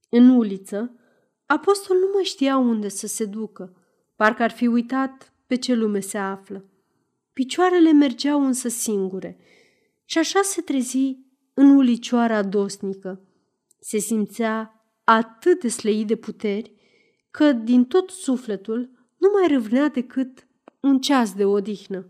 În 0.08 0.28
uliță, 0.28 0.94
apostol 1.46 1.96
nu 1.96 2.10
mai 2.14 2.22
știa 2.22 2.56
unde 2.56 2.88
să 2.88 3.06
se 3.06 3.24
ducă, 3.24 3.76
parcă 4.16 4.42
ar 4.42 4.50
fi 4.50 4.66
uitat 4.66 5.32
pe 5.46 5.54
ce 5.54 5.74
lume 5.74 6.00
se 6.00 6.18
află. 6.18 6.64
Picioarele 7.32 7.92
mergeau 7.92 8.44
însă 8.44 8.68
singure 8.68 9.38
și 10.04 10.18
așa 10.18 10.40
se 10.42 10.60
trezi 10.60 11.16
în 11.54 11.76
ulicioara 11.76 12.42
dosnică. 12.42 13.24
Se 13.80 13.98
simțea 13.98 14.84
atât 15.04 15.60
de 15.60 15.68
sleit 15.68 16.06
de 16.06 16.16
puteri 16.16 16.74
că 17.30 17.52
din 17.52 17.84
tot 17.84 18.10
sufletul 18.10 18.90
nu 19.16 19.28
mai 19.38 19.48
râvnea 19.48 19.88
decât 19.88 20.48
un 20.80 21.00
ceas 21.00 21.34
de 21.34 21.44
odihnă. 21.44 22.06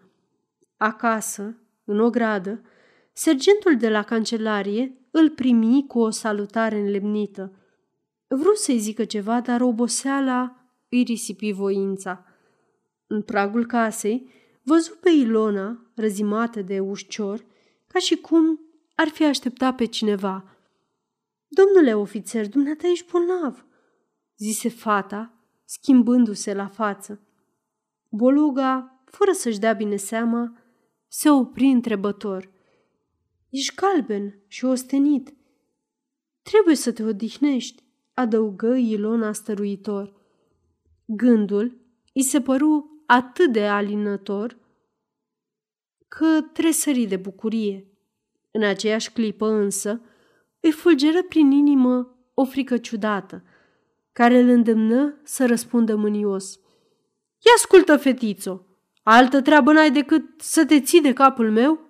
Acasă, 0.76 1.56
în 1.85 2.00
o 2.00 2.11
gradă, 2.11 2.62
sergentul 3.12 3.76
de 3.76 3.88
la 3.88 4.02
cancelarie 4.02 5.00
îl 5.11 5.30
primi 5.30 5.87
cu 5.87 5.98
o 5.98 6.11
salutare 6.11 6.78
înlemnită. 6.78 7.52
Vreau 8.26 8.54
să-i 8.54 8.78
zică 8.78 9.04
ceva, 9.04 9.40
dar 9.40 9.61
oboseala 9.61 10.56
îi 10.88 11.02
risipi 11.02 11.52
voința. 11.52 12.24
În 13.06 13.22
pragul 13.22 13.66
casei, 13.66 14.30
văzu 14.62 14.98
pe 15.00 15.11
Ilona, 15.11 15.90
răzimată 15.94 16.62
de 16.62 16.80
ușcior, 16.80 17.44
ca 17.87 17.98
și 17.98 18.16
cum 18.16 18.61
ar 18.94 19.09
fi 19.09 19.24
așteptat 19.24 19.76
pe 19.76 19.85
cineva. 19.85 20.44
Domnule 21.48 21.94
ofițer, 21.94 22.48
dumneata 22.48 22.88
ești 22.88 23.11
bolnav, 23.11 23.64
zise 24.37 24.68
fata, 24.68 25.35
schimbându-se 25.64 26.54
la 26.54 26.66
față. 26.66 27.20
Boluga, 28.12 29.03
fără 29.05 29.33
să-și 29.33 29.59
dea 29.59 29.73
bine 29.73 29.96
seama, 29.96 30.59
se 31.09 31.31
opri 31.31 31.64
întrebător. 31.64 32.51
Ești 33.49 33.75
galben 33.75 34.42
și 34.46 34.64
ostenit. 34.64 35.35
Trebuie 36.42 36.75
să 36.75 36.92
te 36.92 37.03
odihnești, 37.03 37.85
adăugă 38.14 38.75
Ilona 38.75 39.33
stăruitor. 39.33 40.14
Gândul 41.05 41.81
îi 42.14 42.23
se 42.23 42.40
păru 42.40 43.03
atât 43.07 43.53
de 43.53 43.66
alinător 43.66 44.59
că 46.09 46.40
tresări 46.53 47.05
de 47.05 47.16
bucurie. 47.16 47.88
În 48.51 48.62
aceeași 48.62 49.12
clipă 49.12 49.46
însă 49.46 50.01
îi 50.61 50.73
fulgeră 50.73 51.23
prin 51.23 51.51
inimă 51.51 52.18
o 52.35 52.44
frică 52.44 52.79
ciudată, 52.79 53.42
care 54.12 54.38
îl 54.38 54.49
îndemnă 54.49 55.20
să 55.25 55.46
răspundă 55.46 55.96
mânios. 55.96 56.61
Ia 57.46 57.53
ascultă, 57.57 57.96
fetițo, 57.96 58.66
altă 59.03 59.40
treabă 59.40 59.72
n-ai 59.72 59.90
decât 59.90 60.40
să 60.40 60.64
te 60.64 60.81
ții 60.81 61.00
de 61.00 61.12
capul 61.12 61.50
meu?" 61.50 61.89